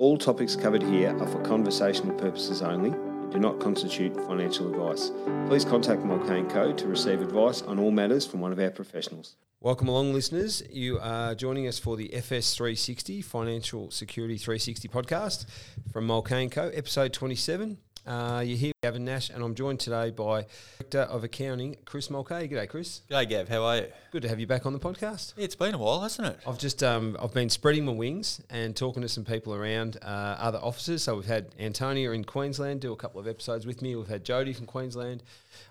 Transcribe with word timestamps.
All 0.00 0.16
topics 0.16 0.56
covered 0.56 0.82
here 0.82 1.14
are 1.18 1.26
for 1.26 1.42
conversational 1.42 2.14
purposes 2.14 2.62
only 2.62 2.88
and 2.88 3.30
do 3.30 3.38
not 3.38 3.60
constitute 3.60 4.16
financial 4.26 4.66
advice. 4.70 5.12
Please 5.46 5.62
contact 5.62 6.04
Mulcahy 6.04 6.42
Co 6.44 6.72
to 6.72 6.86
receive 6.86 7.20
advice 7.20 7.60
on 7.60 7.78
all 7.78 7.90
matters 7.90 8.26
from 8.26 8.40
one 8.40 8.50
of 8.50 8.58
our 8.58 8.70
professionals. 8.70 9.36
Welcome 9.60 9.88
along, 9.88 10.14
listeners. 10.14 10.62
You 10.70 10.98
are 11.00 11.34
joining 11.34 11.68
us 11.68 11.78
for 11.78 11.98
the 11.98 12.14
FS 12.14 12.56
360 12.56 13.20
Financial 13.20 13.90
Security 13.90 14.38
360 14.38 14.88
podcast 14.88 15.44
from 15.92 16.06
Mulcahy 16.06 16.48
Co, 16.48 16.70
episode 16.70 17.12
27. 17.12 17.76
Uh, 18.06 18.42
you're 18.44 18.56
here, 18.56 18.72
Gavin 18.82 19.04
Nash, 19.04 19.28
and 19.28 19.44
I'm 19.44 19.54
joined 19.54 19.78
today 19.78 20.10
by 20.10 20.46
Director 20.78 21.12
of 21.12 21.22
Accounting, 21.22 21.76
Chris 21.84 22.08
Mulcahy. 22.08 22.48
G'day, 22.48 22.68
Chris. 22.68 23.02
G'day, 23.10 23.28
Gav. 23.28 23.48
How 23.48 23.62
are 23.64 23.76
you? 23.76 23.86
Good 24.10 24.22
to 24.22 24.28
have 24.28 24.40
you 24.40 24.46
back 24.46 24.64
on 24.64 24.72
the 24.72 24.78
podcast. 24.78 25.34
Yeah, 25.36 25.44
it's 25.44 25.54
been 25.54 25.74
a 25.74 25.78
while, 25.78 26.00
hasn't 26.00 26.28
it? 26.28 26.38
I've 26.46 26.58
just 26.58 26.82
um, 26.82 27.16
I've 27.20 27.34
been 27.34 27.50
spreading 27.50 27.84
my 27.84 27.92
wings 27.92 28.40
and 28.48 28.74
talking 28.74 29.02
to 29.02 29.08
some 29.08 29.24
people 29.24 29.54
around 29.54 29.98
uh, 30.02 30.36
other 30.38 30.58
offices. 30.58 31.02
So 31.02 31.16
we've 31.16 31.26
had 31.26 31.54
Antonia 31.60 32.12
in 32.12 32.24
Queensland 32.24 32.80
do 32.80 32.92
a 32.92 32.96
couple 32.96 33.20
of 33.20 33.28
episodes 33.28 33.66
with 33.66 33.82
me. 33.82 33.94
We've 33.94 34.08
had 34.08 34.24
Jody 34.24 34.54
from 34.54 34.66
Queensland. 34.66 35.22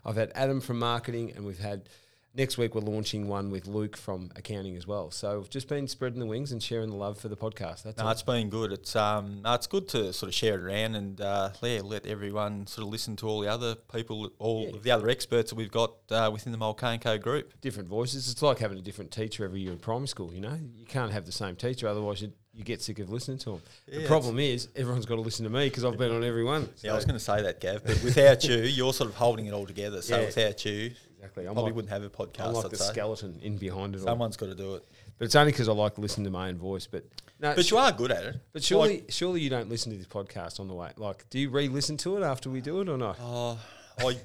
I've 0.06 0.16
had 0.16 0.32
Adam 0.36 0.62
from 0.62 0.78
marketing, 0.78 1.34
and 1.36 1.46
we've 1.46 1.60
had 1.60 1.90
next 2.36 2.58
week 2.58 2.76
we're 2.76 2.82
launching 2.82 3.28
one 3.28 3.50
with 3.50 3.68
Luke 3.68 3.98
from 3.98 4.30
accounting 4.36 4.76
as 4.78 4.86
well. 4.88 5.12
So 5.12 5.40
we've 5.40 5.50
just 5.50 5.68
been 5.68 5.88
spreading 5.88 6.20
the 6.20 6.26
wings 6.26 6.52
and 6.52 6.62
sharing 6.62 6.90
the 6.90 6.96
love 6.96 7.18
for 7.20 7.28
the 7.28 7.36
podcast. 7.38 7.84
That's 7.84 7.98
no, 7.98 8.06
all. 8.06 8.12
it's 8.12 8.22
been 8.22 8.50
good. 8.50 8.72
It's 8.72 8.96
um, 8.96 9.42
no, 9.44 9.54
it's 9.54 9.68
good 9.68 9.88
to 9.90 10.14
sort 10.14 10.28
of 10.30 10.34
share 10.36 10.56
it 10.56 10.62
around 10.62 10.96
and 10.96 11.20
uh, 11.22 11.50
yeah, 11.62 11.82
let 11.84 12.06
everyone 12.06 12.68
sort 12.68 12.86
of 12.86 12.92
listen 12.92 13.16
to 13.18 13.28
all 13.28 13.40
the 13.42 13.48
other 13.52 13.76
people, 13.76 14.32
all 14.40 14.66
Yeah. 14.70 14.76
of 14.76 14.84
the 14.84 14.92
other 14.92 15.10
experts 15.10 15.50
that 15.52 15.56
we've 15.56 15.72
got 15.72 15.94
uh, 16.12 16.30
within 16.32 16.52
the 16.52 16.58
Mulcahy 16.58 16.98
Co 16.98 17.18
group. 17.18 17.60
different 17.62 17.90
voices. 17.90 18.32
It's 18.32 18.42
like 18.42 18.60
having 18.60 18.78
a 18.78 18.82
different 18.82 19.12
teacher 19.12 19.44
every 19.44 19.62
year 19.62 19.72
in 19.72 19.80
primary 19.80 20.08
school. 20.08 20.34
You 20.34 20.42
know, 20.42 20.58
you 20.78 20.86
can't 20.86 21.12
have 21.12 21.26
the 21.26 21.32
same 21.32 21.56
teacher, 21.56 21.88
otherwise 21.88 22.22
you 22.22 22.32
you 22.52 22.66
get 22.66 22.82
sick 22.82 23.00
of 23.00 23.10
listening 23.10 23.38
to 23.38 23.52
them. 23.52 23.62
the 23.88 24.06
problem 24.06 24.38
is 24.38 24.68
everyone's 24.76 25.06
got 25.06 25.16
to 25.16 25.22
listen 25.22 25.46
to 25.46 25.50
me 25.50 25.70
because 25.70 25.86
I've 25.86 25.98
been 25.98 26.12
on 26.12 26.26
every 26.26 26.44
one. 26.44 26.68
Yeah, 26.82 26.92
I 26.92 26.96
was 26.96 27.06
going 27.06 27.18
to 27.18 27.24
say 27.24 27.42
that, 27.44 27.62
Gav, 27.62 27.84
but 27.86 28.04
without 28.04 28.44
you, 28.44 28.58
you're 28.58 28.92
sort 28.92 29.10
of 29.10 29.16
holding 29.16 29.46
it 29.46 29.54
all 29.54 29.66
together. 29.66 30.02
So 30.02 30.20
Yeah. 30.20 30.26
without 30.26 30.66
you, 30.66 30.92
exactly. 31.20 31.46
I'm 31.46 31.54
probably 31.54 31.72
like, 31.72 31.76
wouldn't 31.76 31.92
have 31.94 32.04
a 32.04 32.10
podcast. 32.10 32.48
I'm 32.48 32.54
like 32.54 32.66
I'd 32.66 32.72
the 32.72 32.78
say. 32.78 32.92
skeleton 32.94 33.40
in 33.42 33.58
behind 33.58 33.96
it 33.96 34.00
all. 34.00 34.06
Someone's 34.06 34.38
got 34.38 34.48
to 34.48 34.56
do 34.56 34.76
it. 34.76 34.86
But 35.18 35.26
it's 35.26 35.36
only 35.36 35.52
because 35.52 35.68
I 35.70 35.74
like 35.74 35.96
to 35.96 36.02
listen 36.02 36.24
to 36.24 36.30
my 36.30 36.48
own 36.50 36.58
voice. 36.58 36.88
But 36.88 37.06
no, 37.40 37.54
But 37.56 37.66
sh- 37.66 37.72
you 37.72 37.78
are 37.78 37.92
good 37.92 38.12
at 38.12 38.24
it. 38.24 38.36
But 38.54 38.64
surely, 38.64 39.04
surely 39.10 39.42
you 39.42 39.50
don't 39.50 39.70
listen 39.70 39.92
to 39.92 39.98
this 39.98 40.08
podcast 40.08 40.60
on 40.60 40.68
the 40.68 40.74
way. 40.74 40.92
Like, 40.98 41.30
do 41.30 41.40
you 41.40 41.50
re-listen 41.50 41.98
to 41.98 42.18
it 42.18 42.24
after 42.24 42.50
we 42.50 42.62
do 42.62 42.82
it 42.82 42.90
or 42.90 42.98
not? 42.98 43.18
Oh, 43.22 43.60
I 44.00 44.18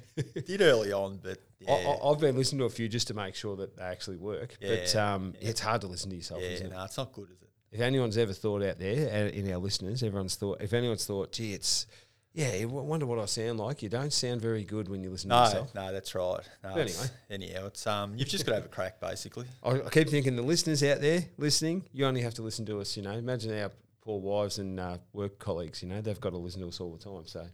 did 0.46 0.60
early 0.60 0.92
on, 0.92 1.18
but 1.22 1.38
yeah, 1.58 1.72
I, 1.74 1.74
I, 2.06 2.10
I've 2.12 2.20
been 2.20 2.36
listening 2.36 2.60
to 2.60 2.66
a 2.66 2.70
few 2.70 2.88
just 2.88 3.08
to 3.08 3.14
make 3.14 3.34
sure 3.34 3.56
that 3.56 3.76
they 3.76 3.82
actually 3.82 4.18
work. 4.18 4.56
but 4.60 4.94
Yeah, 4.94 5.14
um, 5.14 5.34
yeah. 5.40 5.48
it's 5.50 5.60
hard 5.60 5.80
to 5.80 5.88
listen 5.88 6.10
to 6.10 6.16
yourself, 6.16 6.40
yeah, 6.42 6.48
isn't 6.48 6.66
it? 6.68 6.72
no, 6.72 6.84
it's 6.84 6.96
not 6.96 7.12
good, 7.12 7.30
is 7.30 7.42
it? 7.42 7.48
If 7.72 7.80
anyone's 7.80 8.16
ever 8.16 8.32
thought 8.32 8.62
out 8.62 8.78
there, 8.78 9.26
uh, 9.26 9.30
in 9.30 9.50
our 9.50 9.58
listeners, 9.58 10.04
everyone's 10.04 10.36
thought. 10.36 10.60
If 10.60 10.72
anyone's 10.72 11.06
thought, 11.06 11.32
gee, 11.32 11.54
it's 11.54 11.88
yeah, 12.34 12.48
I 12.48 12.62
w- 12.62 12.82
wonder 12.82 13.06
what 13.06 13.18
I 13.18 13.24
sound 13.26 13.58
like. 13.58 13.82
You 13.82 13.88
don't 13.88 14.12
sound 14.12 14.40
very 14.42 14.64
good 14.64 14.88
when 14.88 15.02
you 15.02 15.10
listen 15.10 15.30
to 15.30 15.36
yourself. 15.36 15.74
no, 15.74 15.92
that's 15.92 16.14
right. 16.14 16.40
No, 16.62 16.70
But 16.74 16.78
it's- 16.78 17.10
anyhow, 17.30 17.66
it's 17.66 17.86
um, 17.86 18.14
you've 18.16 18.28
just 18.28 18.44
got 18.44 18.50
to 18.52 18.56
have 18.56 18.64
a 18.64 18.68
crack, 18.68 19.00
basically. 19.00 19.46
I, 19.62 19.70
I 19.82 19.88
keep 19.90 20.08
thinking 20.10 20.36
the 20.36 20.42
listeners 20.42 20.82
out 20.82 21.00
there 21.00 21.24
listening, 21.38 21.84
you 21.92 22.04
only 22.06 22.22
have 22.22 22.34
to 22.34 22.42
listen 22.42 22.66
to 22.66 22.80
us. 22.80 22.96
You 22.96 23.04
know, 23.04 23.12
imagine 23.12 23.56
our 23.58 23.70
poor 24.02 24.20
wives 24.20 24.58
and 24.58 24.78
uh, 24.80 24.98
work 25.12 25.38
colleagues. 25.38 25.82
You 25.82 25.88
know, 25.88 26.00
they've 26.00 26.20
got 26.20 26.30
to 26.30 26.36
listen 26.38 26.60
to 26.60 26.68
us 26.68 26.80
all 26.80 26.92
the 26.92 27.02
time. 27.02 27.22
So, 27.26 27.46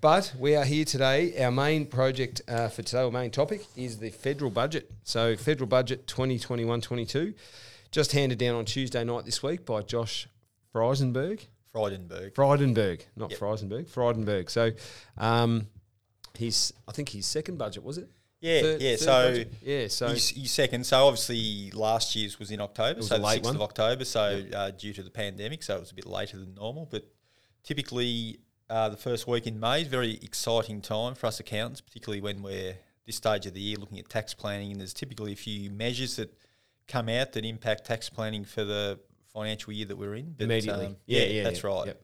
but 0.00 0.34
we 0.38 0.56
are 0.56 0.64
here 0.64 0.84
today. 0.84 1.40
Our 1.42 1.52
main 1.52 1.86
project 1.86 2.42
uh, 2.48 2.68
for 2.68 2.82
today, 2.82 3.02
our 3.02 3.10
main 3.12 3.30
topic, 3.30 3.64
is 3.76 3.98
the 3.98 4.10
federal 4.10 4.50
budget. 4.50 4.90
So, 5.04 5.36
federal 5.36 5.68
budget 5.68 6.06
2021-22, 6.08 7.34
just 7.92 8.12
handed 8.12 8.38
down 8.38 8.56
on 8.56 8.64
Tuesday 8.64 9.04
night 9.04 9.24
this 9.24 9.42
week 9.42 9.64
by 9.64 9.82
Josh 9.82 10.28
Freisenberg. 10.74 11.46
Frydenberg. 11.78 12.34
Frydenberg, 12.34 13.00
not 13.16 13.30
Yep. 13.30 13.40
Freisenberg, 13.40 13.86
Frydenberg. 13.88 14.50
So, 14.50 14.72
um, 15.16 15.66
his 16.36 16.72
I 16.86 16.92
think 16.92 17.08
his 17.10 17.26
second 17.26 17.58
budget 17.58 17.82
was 17.82 17.98
it? 17.98 18.08
Yeah, 18.40 18.60
Third- 18.62 18.80
yeah. 18.80 18.90
third 18.96 19.00
So 19.00 19.28
budget? 19.30 19.52
yeah, 19.62 19.88
so 19.88 20.08
you, 20.12 20.46
second. 20.48 20.86
So 20.86 21.06
obviously 21.06 21.70
last 21.72 22.14
year's 22.14 22.38
was 22.38 22.50
in 22.52 22.60
October, 22.60 22.98
was 22.98 23.08
so 23.08 23.18
the 23.18 23.28
sixth 23.32 23.50
of 23.54 23.62
October. 23.62 24.04
So 24.04 24.44
uh, 24.54 24.70
due 24.70 24.92
to 24.92 25.02
the 25.02 25.10
pandemic, 25.10 25.62
so 25.64 25.76
it 25.76 25.80
was 25.80 25.90
a 25.90 25.94
bit 25.94 26.06
later 26.06 26.36
than 26.38 26.54
normal. 26.54 26.86
But 26.88 27.04
typically 27.64 28.38
uh, 28.70 28.88
the 28.90 28.96
first 28.96 29.26
week 29.26 29.46
in 29.46 29.58
May 29.58 29.82
is 29.82 29.88
very 29.88 30.18
exciting 30.22 30.80
time 30.80 31.14
for 31.14 31.26
us 31.26 31.40
accountants, 31.40 31.80
particularly 31.80 32.20
when 32.20 32.42
we're 32.42 32.76
this 33.06 33.16
stage 33.16 33.46
of 33.46 33.54
the 33.54 33.60
year 33.60 33.76
looking 33.76 33.98
at 33.98 34.08
tax 34.08 34.34
planning. 34.34 34.70
And 34.70 34.80
there's 34.80 34.94
typically 34.94 35.32
a 35.32 35.36
few 35.36 35.70
measures 35.70 36.16
that 36.16 36.32
come 36.86 37.08
out 37.08 37.32
that 37.32 37.44
impact 37.44 37.86
tax 37.86 38.08
planning 38.08 38.44
for 38.44 38.64
the 38.64 39.00
financial 39.32 39.72
year 39.72 39.86
that 39.86 39.96
we're 39.96 40.14
in. 40.16 40.34
But, 40.36 40.44
immediately. 40.44 40.86
um, 40.86 40.96
yeah, 41.06 41.24
yeah, 41.24 41.42
that's 41.44 41.62
yeah, 41.62 41.70
right. 41.70 41.86
Yep. 41.86 42.02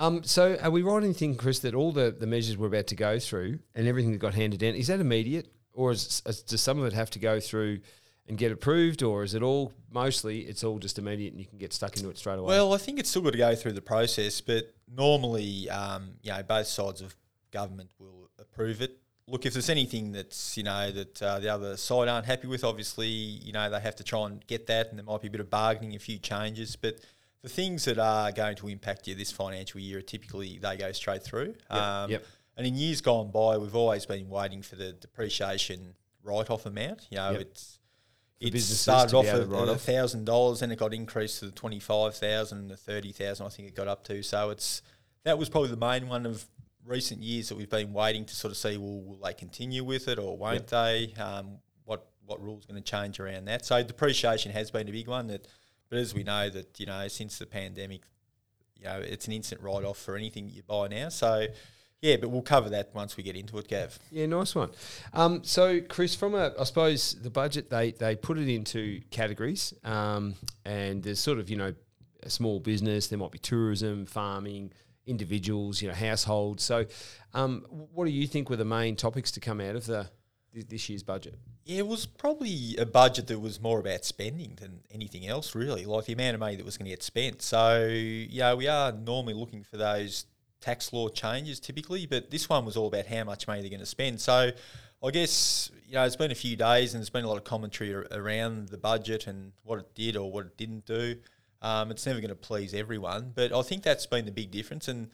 Um, 0.00 0.24
so 0.24 0.56
are 0.60 0.70
we 0.70 0.82
right 0.82 1.02
in 1.02 1.14
thinking, 1.14 1.36
Chris, 1.36 1.60
that 1.60 1.74
all 1.74 1.92
the, 1.92 2.14
the 2.18 2.26
measures 2.26 2.56
we're 2.56 2.66
about 2.66 2.88
to 2.88 2.96
go 2.96 3.18
through 3.18 3.60
and 3.74 3.86
everything 3.86 4.12
that 4.12 4.18
got 4.18 4.34
handed 4.34 4.60
down, 4.60 4.74
is 4.74 4.88
that 4.88 5.00
immediate? 5.00 5.48
Or 5.72 5.92
is, 5.92 6.22
is, 6.26 6.42
does 6.42 6.60
some 6.60 6.78
of 6.78 6.86
it 6.86 6.92
have 6.92 7.10
to 7.10 7.18
go 7.18 7.40
through 7.40 7.80
and 8.28 8.36
get 8.36 8.50
approved? 8.50 9.02
Or 9.02 9.22
is 9.22 9.34
it 9.34 9.42
all, 9.42 9.72
mostly, 9.90 10.40
it's 10.40 10.64
all 10.64 10.78
just 10.78 10.98
immediate 10.98 11.32
and 11.32 11.40
you 11.40 11.46
can 11.46 11.58
get 11.58 11.72
stuck 11.72 11.96
into 11.96 12.10
it 12.10 12.18
straight 12.18 12.38
away? 12.38 12.48
Well, 12.48 12.72
I 12.72 12.78
think 12.78 12.98
it's 12.98 13.10
still 13.10 13.22
got 13.22 13.32
to 13.32 13.38
go 13.38 13.54
through 13.54 13.72
the 13.72 13.82
process, 13.82 14.40
but 14.40 14.74
normally, 14.92 15.70
um, 15.70 16.14
you 16.22 16.32
know, 16.32 16.42
both 16.42 16.66
sides 16.66 17.00
of 17.00 17.14
government 17.52 17.90
will 17.98 18.30
approve 18.38 18.82
it. 18.82 18.98
Look, 19.26 19.46
if 19.46 19.54
there's 19.54 19.70
anything 19.70 20.12
that's 20.12 20.56
you 20.56 20.62
know 20.62 20.90
that 20.90 21.22
uh, 21.22 21.38
the 21.38 21.48
other 21.48 21.76
side 21.76 22.08
aren't 22.08 22.26
happy 22.26 22.46
with, 22.46 22.62
obviously, 22.62 23.06
you 23.08 23.52
know, 23.52 23.70
they 23.70 23.80
have 23.80 23.96
to 23.96 24.04
try 24.04 24.26
and 24.26 24.46
get 24.46 24.66
that, 24.66 24.88
and 24.88 24.98
there 24.98 25.04
might 25.04 25.22
be 25.22 25.28
a 25.28 25.30
bit 25.30 25.40
of 25.40 25.48
bargaining, 25.48 25.94
a 25.94 25.98
few 25.98 26.18
changes, 26.18 26.76
but 26.76 26.98
the 27.42 27.48
things 27.48 27.84
that 27.84 27.98
are 27.98 28.32
going 28.32 28.56
to 28.56 28.68
impact 28.68 29.06
you 29.06 29.14
this 29.14 29.30
financial 29.30 29.80
year, 29.80 29.98
are 29.98 30.02
typically 30.02 30.58
they 30.58 30.76
go 30.76 30.92
straight 30.92 31.22
through. 31.22 31.54
Um, 31.70 32.10
yep. 32.10 32.24
And 32.56 32.66
in 32.66 32.74
years 32.74 33.00
gone 33.00 33.30
by, 33.30 33.58
we've 33.58 33.74
always 33.74 34.06
been 34.06 34.28
waiting 34.28 34.62
for 34.62 34.76
the 34.76 34.92
depreciation 34.92 35.94
write-off 36.22 36.66
amount. 36.66 37.06
You 37.10 37.16
know, 37.16 37.32
Yep. 37.32 37.40
it's 37.40 37.78
it 38.40 38.60
started 38.60 39.14
off 39.16 39.26
at 39.26 39.40
a 39.40 39.76
thousand 39.76 40.26
dollars, 40.26 40.60
and 40.60 40.72
it 40.72 40.78
got 40.78 40.92
increased 40.92 41.38
to 41.38 41.46
the 41.46 41.52
twenty 41.52 41.80
five 41.80 42.14
thousand 42.14 42.58
and 42.58 42.70
the 42.70 42.76
thirty 42.76 43.12
thousand. 43.12 43.46
I 43.46 43.48
think 43.48 43.68
it 43.68 43.74
got 43.74 43.88
up 43.88 44.04
to. 44.04 44.22
So 44.22 44.50
it's 44.50 44.82
that 45.24 45.38
was 45.38 45.48
probably 45.48 45.70
the 45.70 45.76
main 45.76 46.08
one 46.08 46.26
of 46.26 46.44
recent 46.86 47.22
years 47.22 47.48
that 47.48 47.56
we've 47.56 47.70
been 47.70 47.92
waiting 47.92 48.24
to 48.24 48.34
sort 48.34 48.50
of 48.50 48.56
see. 48.56 48.76
Well, 48.76 49.00
will 49.00 49.18
they 49.22 49.34
continue 49.34 49.84
with 49.84 50.08
it 50.08 50.18
or 50.18 50.36
won't 50.36 50.54
Yep. 50.54 50.66
they? 50.70 51.14
Um, 51.20 51.58
what 51.84 52.06
what 52.26 52.42
rules 52.42 52.66
going 52.66 52.82
to 52.82 52.90
change 52.90 53.20
around 53.20 53.46
that? 53.46 53.64
So 53.64 53.82
depreciation 53.82 54.52
has 54.52 54.70
been 54.70 54.88
a 54.88 54.92
big 54.92 55.08
one. 55.08 55.26
That, 55.28 55.46
but 55.88 55.98
as 55.98 56.14
we 56.14 56.22
know 56.24 56.48
that 56.50 56.78
you 56.78 56.86
know 56.86 57.08
since 57.08 57.38
the 57.38 57.46
pandemic, 57.46 58.02
you 58.76 58.84
know 58.84 58.98
it's 59.00 59.26
an 59.26 59.32
instant 59.32 59.60
write 59.62 59.84
off 59.84 59.98
for 59.98 60.16
anything 60.16 60.46
that 60.46 60.52
you 60.52 60.62
buy 60.62 60.88
now. 60.88 61.08
So. 61.08 61.46
Yeah, 62.02 62.16
but 62.18 62.28
we'll 62.28 62.42
cover 62.42 62.68
that 62.68 62.94
once 62.94 63.16
we 63.16 63.22
get 63.22 63.34
into 63.34 63.56
it, 63.56 63.66
Gav. 63.66 63.98
Yeah, 64.10 64.26
nice 64.26 64.54
one. 64.54 64.68
Um, 65.14 65.42
so, 65.42 65.80
Chris, 65.80 66.14
from 66.14 66.34
a, 66.34 66.52
I 66.60 66.64
suppose 66.64 67.14
the 67.14 67.30
budget 67.30 67.70
they 67.70 67.92
they 67.92 68.14
put 68.14 68.36
it 68.36 68.46
into 68.46 69.00
categories, 69.10 69.72
um, 69.84 70.34
and 70.66 71.02
there's 71.02 71.18
sort 71.18 71.38
of 71.38 71.48
you 71.48 71.56
know 71.56 71.72
a 72.22 72.28
small 72.28 72.60
business. 72.60 73.06
There 73.06 73.18
might 73.18 73.30
be 73.30 73.38
tourism, 73.38 74.04
farming, 74.04 74.72
individuals, 75.06 75.82
you 75.82 75.88
know, 75.88 75.94
households. 75.94 76.62
So, 76.62 76.86
um, 77.32 77.64
what 77.68 78.06
do 78.06 78.10
you 78.10 78.26
think 78.26 78.50
were 78.50 78.56
the 78.56 78.64
main 78.64 78.96
topics 78.96 79.30
to 79.32 79.40
come 79.40 79.60
out 79.60 79.76
of 79.76 79.86
the 79.86 80.08
this 80.52 80.88
year's 80.88 81.02
budget? 81.02 81.34
Yeah, 81.64 81.78
it 81.78 81.86
was 81.86 82.06
probably 82.06 82.76
a 82.78 82.86
budget 82.86 83.26
that 83.28 83.40
was 83.40 83.60
more 83.60 83.80
about 83.80 84.04
spending 84.04 84.56
than 84.60 84.80
anything 84.90 85.26
else, 85.26 85.54
really. 85.54 85.84
Like 85.84 86.04
the 86.04 86.12
amount 86.12 86.34
of 86.34 86.40
money 86.40 86.56
that 86.56 86.64
was 86.64 86.76
going 86.76 86.86
to 86.86 86.90
get 86.90 87.02
spent. 87.02 87.42
So, 87.42 87.86
yeah, 87.88 88.54
we 88.54 88.68
are 88.68 88.92
normally 88.92 89.34
looking 89.34 89.64
for 89.64 89.78
those 89.78 90.26
tax 90.60 90.92
law 90.92 91.08
changes 91.08 91.60
typically, 91.60 92.06
but 92.06 92.30
this 92.30 92.48
one 92.48 92.64
was 92.64 92.76
all 92.76 92.86
about 92.86 93.06
how 93.06 93.24
much 93.24 93.46
money 93.46 93.60
they're 93.62 93.70
going 93.70 93.80
to 93.80 93.86
spend. 93.86 94.20
So, 94.20 94.52
I 95.02 95.10
guess 95.10 95.70
you 95.86 95.94
know 95.94 96.04
it's 96.04 96.16
been 96.16 96.30
a 96.30 96.36
few 96.36 96.56
days 96.56 96.94
and 96.94 97.00
there's 97.00 97.10
been 97.10 97.24
a 97.24 97.28
lot 97.28 97.36
of 97.36 97.44
commentary 97.44 97.94
ar- 97.94 98.06
around 98.10 98.68
the 98.68 98.78
budget 98.78 99.26
and 99.26 99.52
what 99.62 99.78
it 99.78 99.94
did 99.94 100.16
or 100.16 100.30
what 100.30 100.46
it 100.46 100.56
didn't 100.56 100.86
do. 100.86 101.16
Um, 101.64 101.90
it's 101.90 102.04
never 102.04 102.20
going 102.20 102.28
to 102.28 102.34
please 102.34 102.74
everyone, 102.74 103.32
but 103.34 103.52
I 103.52 103.62
think 103.62 103.82
that's 103.82 104.04
been 104.06 104.26
the 104.26 104.30
big 104.30 104.50
difference. 104.50 104.86
And 104.86 105.08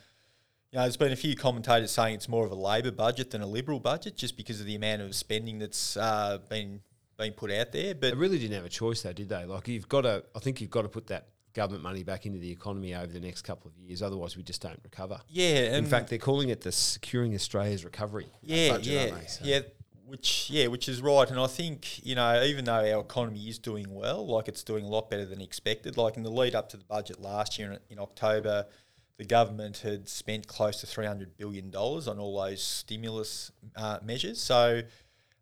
you 0.72 0.76
know, 0.78 0.82
there's 0.82 0.96
been 0.96 1.12
a 1.12 1.16
few 1.16 1.36
commentators 1.36 1.92
saying 1.92 2.16
it's 2.16 2.28
more 2.28 2.44
of 2.44 2.50
a 2.50 2.56
Labor 2.56 2.90
budget 2.90 3.30
than 3.30 3.40
a 3.40 3.46
Liberal 3.46 3.78
budget, 3.78 4.16
just 4.16 4.36
because 4.36 4.58
of 4.60 4.66
the 4.66 4.74
amount 4.74 5.02
of 5.02 5.14
spending 5.14 5.60
that's 5.60 5.96
uh, 5.96 6.38
been 6.48 6.80
been 7.16 7.32
put 7.32 7.50
out 7.52 7.70
there. 7.70 7.94
But 7.94 8.10
They 8.10 8.16
really 8.16 8.38
didn't 8.38 8.56
have 8.56 8.64
a 8.64 8.70
choice, 8.70 9.02
though, 9.02 9.12
did 9.12 9.28
they? 9.28 9.44
Like 9.44 9.68
you've 9.68 9.88
got 9.88 10.02
to, 10.02 10.24
I 10.34 10.38
think 10.40 10.60
you've 10.60 10.70
got 10.70 10.82
to 10.82 10.88
put 10.88 11.06
that 11.08 11.28
government 11.54 11.82
money 11.82 12.02
back 12.02 12.26
into 12.26 12.38
the 12.38 12.50
economy 12.50 12.94
over 12.94 13.12
the 13.12 13.20
next 13.20 13.42
couple 13.42 13.70
of 13.70 13.76
years. 13.76 14.02
Otherwise, 14.02 14.36
we 14.36 14.42
just 14.42 14.62
don't 14.62 14.78
recover. 14.82 15.20
yeah, 15.28 15.76
In 15.76 15.86
fact, 15.86 16.08
they're 16.08 16.18
calling 16.18 16.48
it 16.48 16.62
the 16.62 16.72
Securing 16.72 17.34
Australia's 17.34 17.84
Recovery 17.84 18.26
yeah, 18.42 18.70
budget, 18.70 19.12
yeah. 19.12 19.26
So- 19.26 19.44
yeah. 19.44 19.60
Which 20.10 20.50
yeah, 20.50 20.66
which 20.66 20.88
is 20.88 21.00
right, 21.00 21.30
and 21.30 21.38
I 21.38 21.46
think 21.46 22.04
you 22.04 22.16
know 22.16 22.42
even 22.42 22.64
though 22.64 22.72
our 22.72 23.00
economy 23.00 23.48
is 23.48 23.60
doing 23.60 23.86
well, 23.94 24.26
like 24.26 24.48
it's 24.48 24.64
doing 24.64 24.84
a 24.84 24.88
lot 24.88 25.08
better 25.08 25.24
than 25.24 25.40
expected. 25.40 25.96
Like 25.96 26.16
in 26.16 26.24
the 26.24 26.30
lead 26.30 26.56
up 26.56 26.68
to 26.70 26.76
the 26.76 26.82
budget 26.82 27.20
last 27.20 27.60
year 27.60 27.78
in, 27.88 28.00
October, 28.00 28.66
the 29.18 29.24
government 29.24 29.78
had 29.78 30.08
spent 30.08 30.48
close 30.48 30.80
to 30.80 30.86
three 30.88 31.06
hundred 31.06 31.36
billion 31.36 31.70
dollars 31.70 32.08
on 32.08 32.18
all 32.18 32.42
those 32.42 32.60
stimulus 32.60 33.52
uh, 33.76 33.98
measures. 34.02 34.42
So, 34.42 34.82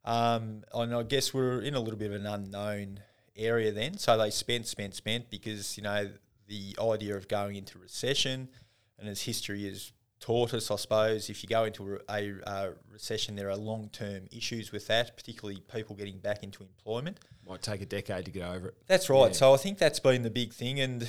um, 0.05 0.65
and 0.75 0.95
I 0.95 1.03
guess 1.03 1.33
we're 1.33 1.63
in 1.63 1.75
a 1.75 1.81
little 1.81 1.99
bit 1.99 2.11
of 2.11 2.21
an 2.21 2.27
unknown 2.27 3.01
area 3.39 3.73
then. 3.73 3.97
So 3.97 4.19
they 4.19 4.29
spent, 4.29 4.67
spent, 4.67 4.95
spent 4.95 5.31
because 5.31 5.79
you 5.79 5.83
know 5.83 6.11
the 6.47 6.77
idea 6.79 7.17
of 7.17 7.27
going 7.27 7.57
into 7.57 7.79
recession, 7.79 8.51
and 8.99 9.09
as 9.09 9.23
history 9.23 9.65
has 9.65 9.93
taught 10.21 10.55
us, 10.55 10.71
I 10.71 10.77
suppose, 10.77 11.31
if 11.31 11.43
you 11.43 11.49
go 11.49 11.65
into 11.65 12.01
a, 12.09 12.35
a 12.47 12.71
recession, 12.93 13.37
there 13.37 13.51
are 13.51 13.57
long 13.57 13.89
term 13.93 14.29
issues 14.31 14.73
with 14.73 14.87
that, 14.89 15.17
particularly 15.17 15.63
people 15.73 15.97
getting 15.97 16.19
back 16.19 16.43
into 16.43 16.63
employment. 16.63 17.19
Might 17.47 17.63
take 17.63 17.81
a 17.81 17.87
decade 17.87 18.25
to 18.27 18.31
get 18.31 18.43
over 18.43 18.69
it. 18.69 18.75
That's 18.87 19.09
right. 19.09 19.29
Yeah. 19.29 19.33
So 19.33 19.55
I 19.55 19.57
think 19.57 19.79
that's 19.79 20.01
been 20.01 20.23
the 20.23 20.31
big 20.31 20.53
thing. 20.53 20.81
And 20.81 21.09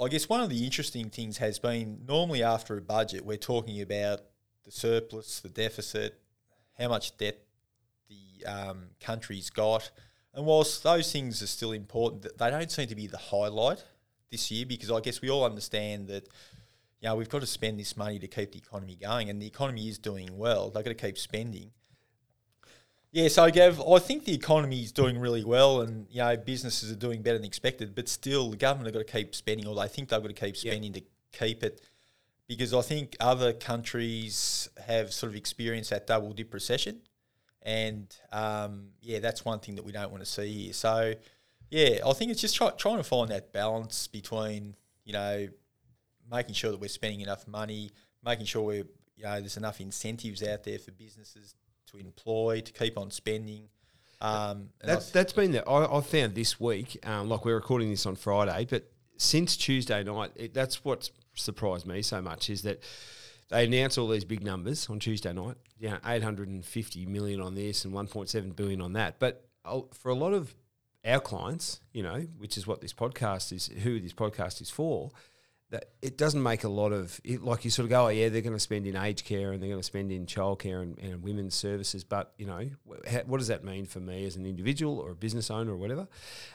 I 0.00 0.08
guess 0.08 0.28
one 0.28 0.40
of 0.40 0.50
the 0.50 0.64
interesting 0.64 1.10
things 1.10 1.38
has 1.38 1.58
been 1.58 2.02
normally 2.06 2.42
after 2.42 2.76
a 2.76 2.82
budget, 2.82 3.24
we're 3.24 3.36
talking 3.36 3.80
about 3.80 4.20
the 4.64 4.70
surplus, 4.70 5.40
the 5.40 5.48
deficit, 5.48 6.20
how 6.78 6.88
much 6.88 7.16
debt 7.16 7.38
the 8.08 8.46
um, 8.46 8.88
country's 9.00 9.50
got. 9.50 9.90
And 10.34 10.44
whilst 10.44 10.82
those 10.82 11.10
things 11.10 11.42
are 11.42 11.46
still 11.46 11.72
important, 11.72 12.26
they 12.38 12.50
don't 12.50 12.70
seem 12.70 12.88
to 12.88 12.94
be 12.94 13.06
the 13.06 13.16
highlight 13.16 13.82
this 14.30 14.50
year 14.50 14.66
because 14.66 14.90
I 14.90 15.00
guess 15.00 15.22
we 15.22 15.30
all 15.30 15.44
understand 15.44 16.08
that 16.08 16.28
you 17.00 17.08
know, 17.08 17.16
we've 17.16 17.28
got 17.28 17.40
to 17.40 17.46
spend 17.46 17.78
this 17.78 17.96
money 17.96 18.18
to 18.18 18.26
keep 18.26 18.52
the 18.52 18.58
economy 18.58 18.96
going, 18.96 19.30
and 19.30 19.40
the 19.40 19.46
economy 19.46 19.88
is 19.88 19.98
doing 19.98 20.38
well. 20.38 20.70
They've 20.70 20.84
got 20.84 20.90
to 20.90 21.06
keep 21.06 21.18
spending. 21.18 21.70
Yeah, 23.12 23.28
so 23.28 23.50
Gav, 23.50 23.80
I 23.80 23.98
think 23.98 24.24
the 24.24 24.34
economy 24.34 24.82
is 24.82 24.92
doing 24.92 25.18
really 25.18 25.44
well, 25.44 25.80
and 25.80 26.06
you 26.10 26.18
know 26.18 26.36
businesses 26.36 26.90
are 26.90 26.96
doing 26.96 27.22
better 27.22 27.38
than 27.38 27.46
expected. 27.46 27.94
But 27.94 28.08
still, 28.08 28.50
the 28.50 28.56
government 28.56 28.86
have 28.86 28.94
got 28.94 29.10
to 29.10 29.18
keep 29.18 29.34
spending, 29.34 29.66
or 29.66 29.74
they 29.74 29.88
think 29.88 30.08
they've 30.08 30.20
got 30.20 30.28
to 30.28 30.34
keep 30.34 30.56
spending 30.56 30.94
yep. 30.94 31.04
to 31.32 31.38
keep 31.38 31.62
it, 31.62 31.80
because 32.46 32.74
I 32.74 32.82
think 32.82 33.16
other 33.20 33.52
countries 33.52 34.68
have 34.86 35.12
sort 35.12 35.32
of 35.32 35.36
experienced 35.36 35.90
that 35.90 36.06
double 36.06 36.32
dip 36.32 36.52
recession, 36.52 37.00
and 37.62 38.14
um, 38.32 38.88
yeah, 39.00 39.20
that's 39.20 39.44
one 39.44 39.60
thing 39.60 39.76
that 39.76 39.84
we 39.84 39.92
don't 39.92 40.10
want 40.10 40.22
to 40.22 40.30
see 40.30 40.64
here. 40.64 40.72
So 40.72 41.14
yeah, 41.70 42.00
I 42.06 42.12
think 42.12 42.30
it's 42.30 42.40
just 42.40 42.56
try, 42.56 42.70
trying 42.70 42.98
to 42.98 43.04
find 43.04 43.30
that 43.30 43.52
balance 43.52 44.08
between 44.08 44.74
you 45.04 45.12
know 45.12 45.48
making 46.30 46.54
sure 46.54 46.70
that 46.70 46.80
we're 46.80 46.88
spending 46.88 47.20
enough 47.20 47.46
money, 47.46 47.90
making 48.24 48.46
sure 48.46 48.62
we're 48.62 48.86
you 49.16 49.24
know 49.24 49.40
there's 49.40 49.56
enough 49.56 49.80
incentives 49.80 50.42
out 50.42 50.64
there 50.64 50.78
for 50.78 50.90
businesses 50.92 51.54
to 51.90 51.98
employ 51.98 52.60
to 52.60 52.72
keep 52.72 52.98
on 52.98 53.10
spending. 53.10 53.68
Um, 54.20 54.70
that, 54.82 55.10
that's 55.12 55.32
been 55.32 55.52
the 55.52 55.68
I, 55.68 55.98
I 55.98 56.00
found 56.00 56.34
this 56.34 56.58
week. 56.58 56.98
Um, 57.06 57.28
like 57.28 57.44
we're 57.44 57.54
recording 57.54 57.90
this 57.90 58.06
on 58.06 58.16
Friday, 58.16 58.66
but 58.68 58.90
since 59.16 59.56
Tuesday 59.56 60.02
night, 60.02 60.32
it, 60.36 60.54
that's 60.54 60.84
what 60.84 61.10
surprised 61.34 61.86
me 61.86 62.02
so 62.02 62.20
much 62.20 62.50
is 62.50 62.62
that 62.62 62.82
they 63.48 63.64
announce 63.64 63.98
all 63.98 64.08
these 64.08 64.24
big 64.24 64.42
numbers 64.42 64.88
on 64.88 64.98
Tuesday 64.98 65.32
night. 65.32 65.56
Yeah, 65.78 65.98
850 66.04 67.06
million 67.06 67.40
on 67.40 67.54
this 67.54 67.84
and 67.84 67.94
1.7 67.94 68.56
billion 68.56 68.80
on 68.80 68.94
that. 68.94 69.18
But 69.18 69.46
for 69.92 70.10
a 70.10 70.14
lot 70.14 70.32
of 70.32 70.54
our 71.04 71.20
clients, 71.20 71.80
you 71.92 72.02
know, 72.02 72.26
which 72.38 72.56
is 72.56 72.66
what 72.66 72.80
this 72.80 72.92
podcast 72.92 73.52
is, 73.52 73.68
who 73.82 74.00
this 74.00 74.12
podcast 74.12 74.60
is 74.60 74.70
for, 74.70 75.10
that 75.70 75.86
it 76.00 76.16
doesn't 76.16 76.42
make 76.42 76.62
a 76.62 76.68
lot 76.68 76.92
of 76.92 77.20
it, 77.24 77.42
like 77.42 77.64
you 77.64 77.70
sort 77.70 77.84
of 77.84 77.90
go, 77.90 78.06
oh 78.06 78.08
yeah, 78.08 78.28
they're 78.28 78.42
going 78.42 78.52
to 78.52 78.60
spend 78.60 78.86
in 78.86 78.96
aged 78.96 79.24
care 79.24 79.52
and 79.52 79.60
they're 79.60 79.68
going 79.68 79.80
to 79.80 79.86
spend 79.86 80.12
in 80.12 80.24
childcare 80.26 80.82
and, 80.82 80.98
and 80.98 81.22
women's 81.22 81.54
services, 81.54 82.04
but 82.04 82.32
you 82.38 82.46
know, 82.46 82.68
what 82.84 83.38
does 83.38 83.48
that 83.48 83.64
mean 83.64 83.84
for 83.84 83.98
me 83.98 84.24
as 84.26 84.36
an 84.36 84.46
individual 84.46 84.98
or 84.98 85.10
a 85.10 85.16
business 85.16 85.50
owner 85.50 85.72
or 85.72 85.76
whatever? 85.76 86.06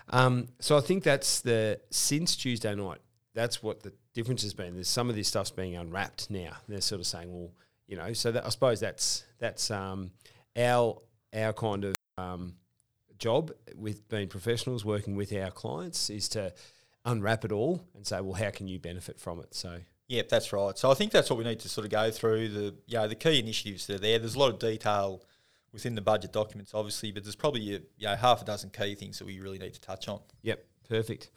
Um, 0.10 0.48
so 0.60 0.78
I 0.78 0.82
think 0.82 1.04
that's 1.04 1.42
the 1.42 1.80
since 1.90 2.38
Tuesday 2.38 2.74
night, 2.74 3.00
that's 3.34 3.62
what 3.62 3.84
the 3.84 3.94
difference 4.14 4.44
has 4.44 4.54
been. 4.54 4.76
There's 4.76 4.90
some 4.90 5.10
of 5.10 5.16
this 5.16 5.28
stuff's 5.28 5.52
being 5.52 5.76
unwrapped 5.76 6.30
now. 6.30 6.58
They're 6.68 6.82
sort 6.82 7.02
of 7.02 7.08
saying, 7.08 7.32
well, 7.32 7.52
you 7.88 7.98
know, 7.98 8.14
so 8.14 8.32
that 8.32 8.46
I 8.46 8.50
suppose 8.50 8.80
that's 8.80 9.26
that's 9.40 9.72
um, 9.72 10.12
our 10.56 11.02
our 11.34 11.52
kind 11.52 11.84
of 11.84 11.96
um, 12.18 12.56
job 13.18 13.52
with 13.76 14.08
being 14.10 14.28
professionals 14.28 14.86
working 14.86 15.16
with 15.16 15.34
our 15.34 15.52
clients 15.52 16.10
is 16.10 16.28
to 16.30 16.54
unwrap 17.06 17.46
it 17.46 17.52
all 17.52 17.82
and 17.96 18.06
say, 18.06 18.22
well, 18.22 18.34
how 18.34 18.50
can 18.50 18.68
you 18.68 18.80
benefit 18.80 19.20
from 19.20 19.40
it? 19.40 19.54
So. 19.54 19.80
Yep, 20.08 20.28
that's 20.30 20.52
right. 20.52 20.78
So 20.78 20.92
I 20.92 20.94
think 20.94 21.12
that's 21.12 21.30
what 21.30 21.40
we 21.40 21.46
need 21.46 21.60
to 21.62 21.70
sort 21.70 21.86
of 21.86 21.92
go 21.92 22.12
through 22.12 22.50
the 22.50 22.76
you 22.86 22.98
know, 22.98 23.08
the 23.08 23.16
key 23.16 23.40
initiatives 23.40 23.88
that 23.88 23.96
are 23.96 24.00
there. 24.00 24.20
There's 24.20 24.36
a 24.36 24.40
lot 24.40 24.52
of 24.52 24.60
detail 24.60 25.24
within 25.72 25.96
the 25.96 26.02
budget 26.02 26.34
documents, 26.34 26.74
obviously, 26.74 27.12
but 27.12 27.24
there's 27.24 27.36
probably 27.36 27.76
a, 27.76 27.80
you 27.98 28.08
know, 28.08 28.16
half 28.16 28.42
a 28.42 28.46
dozen 28.46 28.72
key 28.72 28.96
things 28.96 29.20
that 29.20 29.26
we 29.26 29.40
really 29.40 29.58
need 29.58 29.74
to 29.74 29.80
touch 29.80 30.10
on. 30.10 30.20
Yep, 30.42 30.66
perfect. 30.90 31.30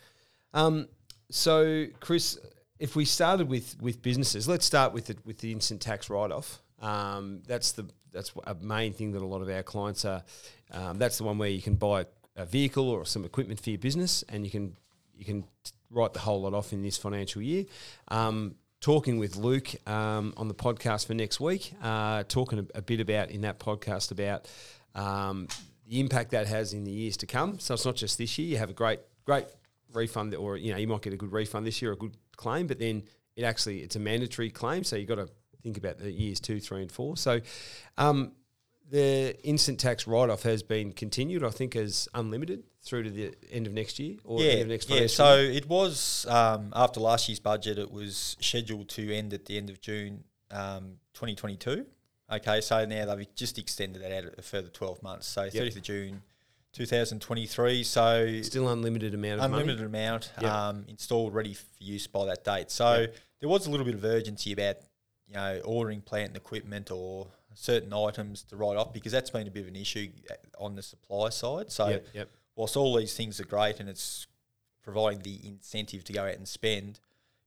Um, 0.53 0.89
so, 1.31 1.87
Chris, 2.01 2.39
if 2.79 2.97
we 2.97 3.05
started 3.05 3.49
with 3.49 3.77
with 3.81 4.03
businesses, 4.03 4.49
let's 4.49 4.67
start 4.67 4.93
with 4.93 5.07
the, 5.07 5.17
with 5.25 5.39
the 5.39 5.53
instant 5.53 5.81
tax 5.81 6.11
write 6.11 6.33
off. 6.33 6.61
Um, 6.81 7.43
that's 7.47 7.73
the 7.73 7.89
that's 8.13 8.33
a 8.45 8.55
main 8.55 8.93
thing 8.93 9.13
that 9.13 9.23
a 9.23 9.27
lot 9.27 9.43
of 9.43 9.49
our 9.49 9.63
clients 9.63 10.05
are. 10.05 10.23
Um, 10.71 10.99
that's 10.99 11.19
the 11.19 11.25
one 11.25 11.39
where 11.39 11.49
you 11.49 11.63
can 11.63 11.75
buy 11.75 12.07
a 12.37 12.45
vehicle 12.45 12.89
or 12.89 13.05
some 13.05 13.25
equipment 13.25 13.61
for 13.61 13.71
your 13.71 13.79
business, 13.79 14.25
and 14.29 14.45
you 14.45 14.51
can 14.51 14.77
you 15.17 15.25
can 15.25 15.45
write 15.91 16.13
the 16.13 16.21
whole 16.21 16.43
lot 16.43 16.55
off 16.55 16.73
in 16.73 16.83
this 16.83 16.97
financial 16.97 17.43
year. 17.43 17.65
Um, 18.09 18.57
talking 18.81 19.19
with 19.19 19.37
Luke 19.37 19.75
um, 19.89 20.35
on 20.37 20.49
the 20.49 20.55
podcast 20.55 21.07
for 21.07 21.15
next 21.15 21.41
week, 21.41 21.73
uh, 21.83 22.25
talking 22.29 22.59
a, 22.59 22.79
a, 22.79 22.83
bit 22.83 23.01
about 23.01 23.31
in 23.31 23.41
that 23.41 23.59
podcast 23.59 24.11
about 24.11 24.47
um, 24.95 25.49
the 25.89 26.01
impact 26.01 26.33
that 26.33 26.47
has 26.47 26.75
in 26.75 26.85
the 26.85 26.91
years 26.91 27.17
to 27.17 27.27
come. 27.27 27.59
So 27.59 27.75
it's 27.75 27.87
not 27.87 27.97
just 27.97 28.19
this 28.19 28.37
year. 28.39 28.49
You 28.49 28.59
have 28.59 28.69
a 28.69 28.75
great, 28.75 29.01
great 29.25 29.47
refund, 29.95 30.35
or 30.35 30.59
you 30.59 30.73
know, 30.73 30.79
you 30.79 30.87
might 30.87 31.01
get 31.01 31.15
a 31.15 31.17
good 31.17 31.33
refund 31.33 31.67
this 31.67 31.81
year, 31.81 31.93
a 31.93 31.97
good 31.97 32.15
claim, 32.37 32.67
but 32.67 32.79
then 32.79 33.05
it 33.37 33.45
actually 33.45 33.79
it's 33.79 33.97
a 33.97 34.01
mandatory 34.01 34.51
claim, 34.51 34.85
so 34.85 34.97
you've 34.97 35.09
got 35.09 35.15
to 35.15 35.29
think 35.63 35.79
about 35.79 35.99
the 35.99 36.13
years 36.13 36.39
two, 36.41 36.61
three, 36.61 36.83
and 36.83 36.93
four. 36.93 37.17
So. 37.17 37.41
Um, 37.97 38.33
the 38.91 39.37
instant 39.43 39.81
tax 39.81 40.07
write 40.07 40.31
off 40.31 40.43
has 40.43 40.63
been 40.63 40.93
continued, 40.93 41.43
I 41.43 41.51
think, 41.51 41.75
as 41.77 42.09
unlimited 42.15 42.65
through 42.83 43.05
to 43.05 43.11
the 43.11 43.35
end 43.51 43.67
of 43.67 43.73
next 43.73 43.99
year 43.99 44.17
or 44.25 44.41
yeah, 44.41 44.53
end 44.53 44.63
of 44.63 44.69
next 44.69 44.91
yeah. 44.91 45.07
So 45.07 45.37
year? 45.37 45.53
it 45.53 45.69
was 45.69 46.27
um, 46.29 46.73
after 46.77 47.01
last 47.01 47.29
year's 47.29 47.41
budget. 47.41 47.79
It 47.79 47.91
was 47.91 48.37
scheduled 48.41 48.89
to 48.91 49.15
end 49.15 49.33
at 49.33 49.47
the 49.47 49.57
end 49.57 49.71
of 49.71 49.81
June, 49.81 50.25
um, 50.51 50.99
2022. 51.15 51.87
Okay, 52.33 52.61
so 52.61 52.85
now 52.85 53.15
they've 53.15 53.35
just 53.35 53.59
extended 53.59 54.03
that 54.03 54.13
out 54.13 54.35
a 54.39 54.43
further 54.43 54.69
12 54.69 55.03
months. 55.03 55.27
So 55.27 55.45
yep. 55.45 55.53
30th 55.55 55.77
of 55.77 55.83
June, 55.83 56.23
2023. 56.73 57.83
So 57.85 58.43
still 58.43 58.69
unlimited 58.69 59.15
amount 59.15 59.41
of 59.41 59.47
unlimited 59.47 59.91
money. 59.91 60.05
amount 60.05 60.33
yep. 60.41 60.53
um, 60.53 60.85
installed, 60.89 61.35
ready 61.35 61.55
for 61.55 61.65
use 61.79 62.07
by 62.07 62.27
that 62.27 62.45
date. 62.45 62.71
So 62.71 63.01
yep. 63.01 63.17
there 63.41 63.49
was 63.49 63.67
a 63.67 63.71
little 63.71 63.87
bit 63.87 63.95
of 63.95 64.05
urgency 64.05 64.53
about 64.53 64.77
you 65.27 65.35
know 65.35 65.61
ordering 65.65 66.01
plant 66.01 66.29
and 66.29 66.37
equipment 66.37 66.91
or 66.91 67.29
certain 67.55 67.93
items 67.93 68.43
to 68.45 68.57
write 68.57 68.77
off 68.77 68.93
because 68.93 69.13
that's 69.13 69.31
been 69.31 69.47
a 69.47 69.51
bit 69.51 69.63
of 69.63 69.69
an 69.69 69.77
issue 69.77 70.11
uh, 70.31 70.35
on 70.59 70.75
the 70.75 70.83
supply 70.83 71.29
side. 71.31 71.71
So 71.71 71.89
yep, 71.89 72.07
yep. 72.13 72.31
whilst 72.57 72.77
all 72.77 72.97
these 72.97 73.15
things 73.15 73.41
are 73.41 73.45
great 73.45 73.81
and 73.81 73.89
it's 73.89 74.27
providing 74.83 75.21
the 75.21 75.41
incentive 75.47 76.05
to 76.05 76.13
go 76.13 76.25
out 76.25 76.35
and 76.35 76.47
spend, 76.47 77.01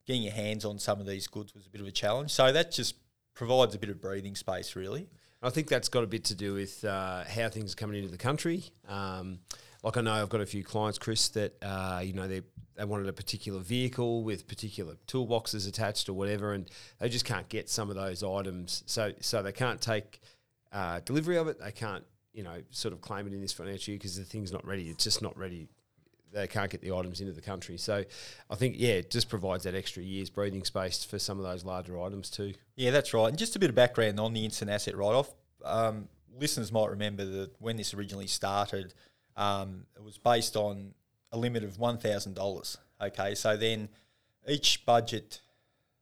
getting 0.06 0.24
your 0.24 0.33
hands 0.33 0.65
on 0.65 0.80
some 0.80 1.00
of 1.00 1.06
these 1.06 1.27
goods 1.27 1.54
was 1.54 1.68
a 1.68 1.69
bit 1.69 1.81
of 1.81 1.88
a 1.88 1.92
challenge. 1.92 2.31
So 2.31 2.51
that 2.51 2.71
just 2.71 2.95
provides 3.33 3.76
a 3.76 3.80
bit 3.80 3.90
of 3.90 4.02
breathing 4.02 4.35
space, 4.35 4.76
really. 4.76 5.07
I 5.42 5.52
think 5.52 5.68
that's 5.68 5.90
got 5.90 6.04
a 6.04 6.07
bit 6.07 6.23
to 6.26 6.35
do 6.35 6.56
with 6.56 6.83
uh, 6.83 7.23
how 7.23 7.49
things 7.49 7.73
are 7.73 7.76
coming 7.76 7.97
into 7.97 8.09
the 8.09 8.18
country. 8.18 8.64
Um, 8.87 9.40
like 9.83 9.97
I 9.97 10.02
know 10.02 10.14
I've 10.14 10.30
got 10.30 10.42
a 10.42 10.45
few 10.45 10.64
clients, 10.64 10.97
Chris, 10.97 11.30
that 11.30 11.54
uh, 11.61 12.02
you 12.04 12.14
know 12.14 12.28
they 12.28 12.42
they 12.78 12.86
wanted 12.86 13.07
a 13.07 13.14
particular 13.14 13.60
vehicle 13.60 14.24
with 14.24 14.48
particular 14.48 14.96
toolboxes 15.07 15.68
attached 15.68 16.07
or 16.07 16.14
whatever, 16.14 16.54
and 16.54 16.69
they 17.00 17.10
just 17.10 17.26
can't 17.26 17.50
get 17.50 17.69
some 17.69 17.90
of 17.90 17.96
those 17.96 18.24
items. 18.24 18.84
So 18.86 19.14
so 19.19 19.42
they 19.42 19.52
can't 19.52 19.81
take 19.81 20.19
uh, 20.72 21.02
delivery 21.04 21.38
of 21.38 21.48
it. 21.48 21.60
They 21.60 21.72
can't 21.72 22.06
you 22.34 22.44
know 22.44 22.62
sort 22.69 22.94
of 22.94 23.02
claim 23.02 23.26
it 23.28 23.34
in 23.34 23.42
this 23.42 23.52
financial 23.52 23.92
year 23.92 23.98
because 23.98 24.16
the 24.16 24.24
thing's 24.24 24.52
not 24.52 24.66
ready. 24.66 24.90
It's 24.90 25.04
just 25.04 25.22
not 25.22 25.36
ready. 25.38 25.68
They 26.31 26.46
can't 26.46 26.69
get 26.69 26.81
the 26.81 26.92
items 26.92 27.19
into 27.19 27.34
the 27.34 27.42
country. 27.42 27.78
So 27.78 28.04
I 28.50 28.56
think 28.56 28.76
yeah, 28.78 28.94
it 28.94 29.10
just 29.10 29.28
provides 29.28 29.64
that 29.64 29.74
extra 29.74 30.04
year's 30.04 30.30
breathing 30.30 30.64
space 30.64 31.04
for 31.04 31.18
some 31.18 31.40
of 31.40 31.46
those 31.46 31.66
larger 31.66 32.00
items 32.00 32.30
too. 32.30 32.54
Yeah, 32.76 32.92
that's 32.92 33.14
right. 33.14 33.28
And 33.28 33.38
just 33.40 33.56
a 33.56 33.60
bit 33.60 33.69
of 33.69 33.76
background 33.76 34.19
on 34.19 34.34
the 34.34 34.46
instant 34.46 34.69
asset 34.69 34.96
write 34.96 35.16
off. 35.16 35.34
Um, 35.66 36.10
listeners 36.38 36.72
might 36.72 36.92
remember 36.92 37.26
that 37.26 37.60
when 37.60 37.76
this 37.76 37.96
originally 37.96 38.28
started, 38.28 38.94
um, 39.36 39.86
it 39.96 40.04
was 40.04 40.19
based 40.19 40.56
on 40.56 40.94
a 41.31 41.38
limit 41.38 41.64
of 41.64 41.78
$1,000. 41.78 42.78
Okay, 43.02 43.36
so 43.36 43.56
then 43.57 43.90
each 44.48 44.86
budget 44.86 45.42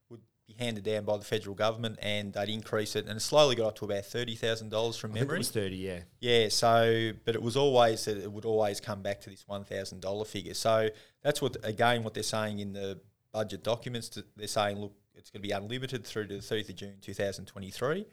would 0.09 0.21
be 0.47 0.53
handed 0.53 0.83
down 0.83 1.03
by 1.03 1.17
the 1.17 1.25
federal 1.25 1.55
government 1.55 1.97
and 2.01 2.33
they'd 2.33 2.49
increase 2.49 2.95
it 2.95 3.05
and 3.07 3.17
it 3.17 3.21
slowly 3.21 3.55
got 3.55 3.67
up 3.67 3.75
to 3.77 3.85
about 3.85 4.03
$30,000 4.03 4.97
from 4.97 5.13
memory. 5.13 5.35
it 5.35 5.39
was 5.39 5.51
30, 5.51 5.75
yeah. 5.75 5.99
Yeah, 6.19 6.49
so, 6.49 7.11
but 7.25 7.35
it 7.35 7.41
was 7.41 7.57
always, 7.57 8.05
that 8.05 8.17
it 8.17 8.31
would 8.31 8.45
always 8.45 8.79
come 8.79 9.01
back 9.01 9.21
to 9.21 9.29
this 9.29 9.45
$1,000 9.49 10.27
figure. 10.27 10.53
So 10.53 10.89
that's 11.21 11.41
what, 11.41 11.57
again, 11.63 12.03
what 12.03 12.13
they're 12.13 12.23
saying 12.23 12.59
in 12.59 12.73
the 12.73 12.99
budget 13.33 13.63
documents. 13.63 14.17
They're 14.37 14.47
saying, 14.47 14.79
look, 14.79 14.93
it's 15.15 15.29
going 15.29 15.41
to 15.41 15.47
be 15.47 15.51
unlimited 15.51 16.05
through 16.05 16.27
to 16.27 16.35
the 16.35 16.41
30th 16.41 16.69
of 16.69 16.75
June 16.75 16.93
2023. 17.01 18.05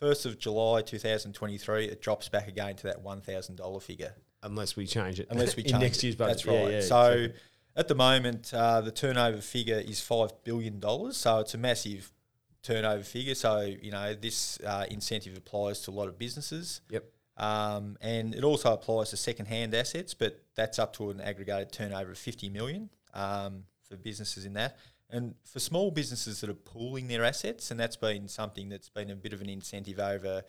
1st 0.00 0.26
of 0.26 0.38
July 0.38 0.82
2023, 0.82 1.86
it 1.86 2.00
drops 2.00 2.28
back 2.28 2.46
again 2.46 2.76
to 2.76 2.84
that 2.84 3.02
$1,000 3.02 3.82
figure 3.82 4.14
unless 4.42 4.76
we 4.76 4.86
change 4.86 5.20
it. 5.20 5.28
Unless 5.30 5.56
we 5.56 5.62
change 5.64 5.82
next 5.82 6.02
year's 6.02 6.16
budget. 6.16 6.36
That's 6.36 6.46
right. 6.46 6.62
Yeah, 6.62 6.68
yeah, 6.68 6.80
so 6.80 7.10
exactly. 7.10 7.40
at 7.76 7.88
the 7.88 7.94
moment, 7.94 8.52
uh, 8.54 8.80
the 8.80 8.92
turnover 8.92 9.38
figure 9.38 9.78
is 9.78 10.00
five 10.00 10.32
billion 10.44 10.80
dollars. 10.80 11.16
So 11.16 11.40
it's 11.40 11.54
a 11.54 11.58
massive 11.58 12.12
turnover 12.62 13.02
figure. 13.02 13.34
So 13.34 13.60
you 13.60 13.90
know 13.90 14.14
this 14.14 14.58
uh, 14.66 14.86
incentive 14.90 15.36
applies 15.36 15.80
to 15.82 15.90
a 15.90 15.92
lot 15.92 16.08
of 16.08 16.18
businesses. 16.18 16.80
Yep. 16.90 17.04
Um, 17.36 17.96
and 18.00 18.34
it 18.34 18.42
also 18.42 18.72
applies 18.72 19.10
to 19.10 19.16
second-hand 19.16 19.72
assets, 19.72 20.12
but 20.12 20.42
that's 20.56 20.80
up 20.80 20.92
to 20.94 21.10
an 21.10 21.20
aggregated 21.20 21.70
turnover 21.70 22.12
of 22.12 22.18
fifty 22.18 22.48
million 22.48 22.90
um, 23.14 23.64
for 23.88 23.96
businesses 23.96 24.44
in 24.44 24.54
that. 24.54 24.76
And 25.10 25.36
for 25.44 25.58
small 25.58 25.90
businesses 25.90 26.40
that 26.42 26.50
are 26.50 26.54
pooling 26.54 27.08
their 27.08 27.24
assets, 27.24 27.70
and 27.70 27.80
that's 27.80 27.96
been 27.96 28.28
something 28.28 28.68
that's 28.68 28.90
been 28.90 29.10
a 29.10 29.16
bit 29.16 29.32
of 29.32 29.40
an 29.40 29.48
incentive 29.48 29.98
over 29.98 30.42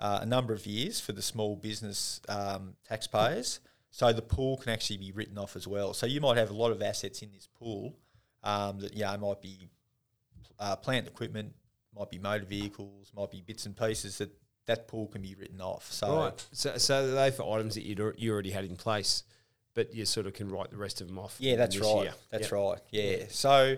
uh, 0.00 0.20
a 0.22 0.26
number 0.26 0.52
of 0.54 0.66
years 0.66 0.98
for 0.98 1.12
the 1.12 1.22
small 1.22 1.54
business 1.54 2.20
um, 2.28 2.74
taxpayers. 2.88 3.60
So 3.90 4.12
the 4.12 4.22
pool 4.22 4.56
can 4.56 4.72
actually 4.72 4.96
be 4.96 5.12
written 5.12 5.36
off 5.36 5.56
as 5.56 5.66
well. 5.66 5.94
So 5.94 6.06
you 6.06 6.20
might 6.20 6.36
have 6.38 6.50
a 6.50 6.54
lot 6.54 6.72
of 6.72 6.80
assets 6.80 7.22
in 7.22 7.30
this 7.32 7.48
pool 7.58 7.96
um, 8.42 8.80
that 8.80 8.94
yeah 8.94 9.14
might 9.16 9.42
be 9.42 9.68
uh, 10.58 10.76
plant 10.76 11.06
equipment, 11.06 11.52
might 11.96 12.10
be 12.10 12.18
motor 12.18 12.44
vehicles, 12.44 13.12
might 13.14 13.30
be 13.30 13.42
bits 13.44 13.66
and 13.66 13.76
pieces 13.76 14.18
that 14.18 14.30
that 14.66 14.88
pool 14.88 15.08
can 15.08 15.22
be 15.22 15.34
written 15.34 15.60
off. 15.60 15.90
So 15.92 16.16
right. 16.16 16.46
So, 16.52 16.78
so 16.78 17.10
they 17.10 17.30
for 17.30 17.54
items 17.56 17.74
that 17.74 17.84
you 17.84 18.14
you 18.16 18.32
already 18.32 18.50
had 18.50 18.64
in 18.64 18.76
place, 18.76 19.24
but 19.74 19.92
you 19.94 20.06
sort 20.06 20.26
of 20.26 20.32
can 20.32 20.48
write 20.48 20.70
the 20.70 20.76
rest 20.78 21.00
of 21.00 21.08
them 21.08 21.18
off. 21.18 21.36
Yeah, 21.38 21.56
that's 21.56 21.76
right. 21.78 22.04
Year. 22.04 22.12
That's 22.30 22.44
yep. 22.44 22.52
right. 22.52 22.78
Yeah. 22.90 23.16
So 23.28 23.76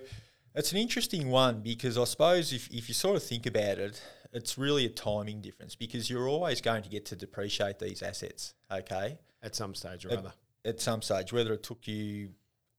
it's 0.55 0.73
an 0.73 0.79
interesting 0.79 1.31
one 1.31 1.62
because 1.62 1.99
I 1.99 2.05
suppose 2.05 2.52
if 2.52 2.69
if 2.71 2.88
you 2.88 2.95
sort 2.95 3.17
of 3.17 3.23
think 3.23 3.47
about 3.47 3.79
it, 3.79 4.00
it's 4.32 4.56
really 4.56 4.86
a 4.86 4.90
timing 4.90 5.40
difference 5.40 5.74
because 5.74 6.08
you're 6.08 6.28
always 6.28 6.60
going 6.60 6.82
to 6.82 6.88
get 6.88 7.06
to 7.06 7.16
depreciate 7.16 7.78
these 7.78 8.02
assets. 8.02 8.54
Okay. 8.70 9.18
At 9.42 9.54
some 9.54 9.74
stage 9.74 10.04
or 10.06 10.12
at, 10.12 10.18
other. 10.18 10.32
At 10.64 10.80
some 10.80 11.02
stage, 11.02 11.32
whether 11.32 11.52
it 11.52 11.62
took 11.62 11.86
you 11.86 12.30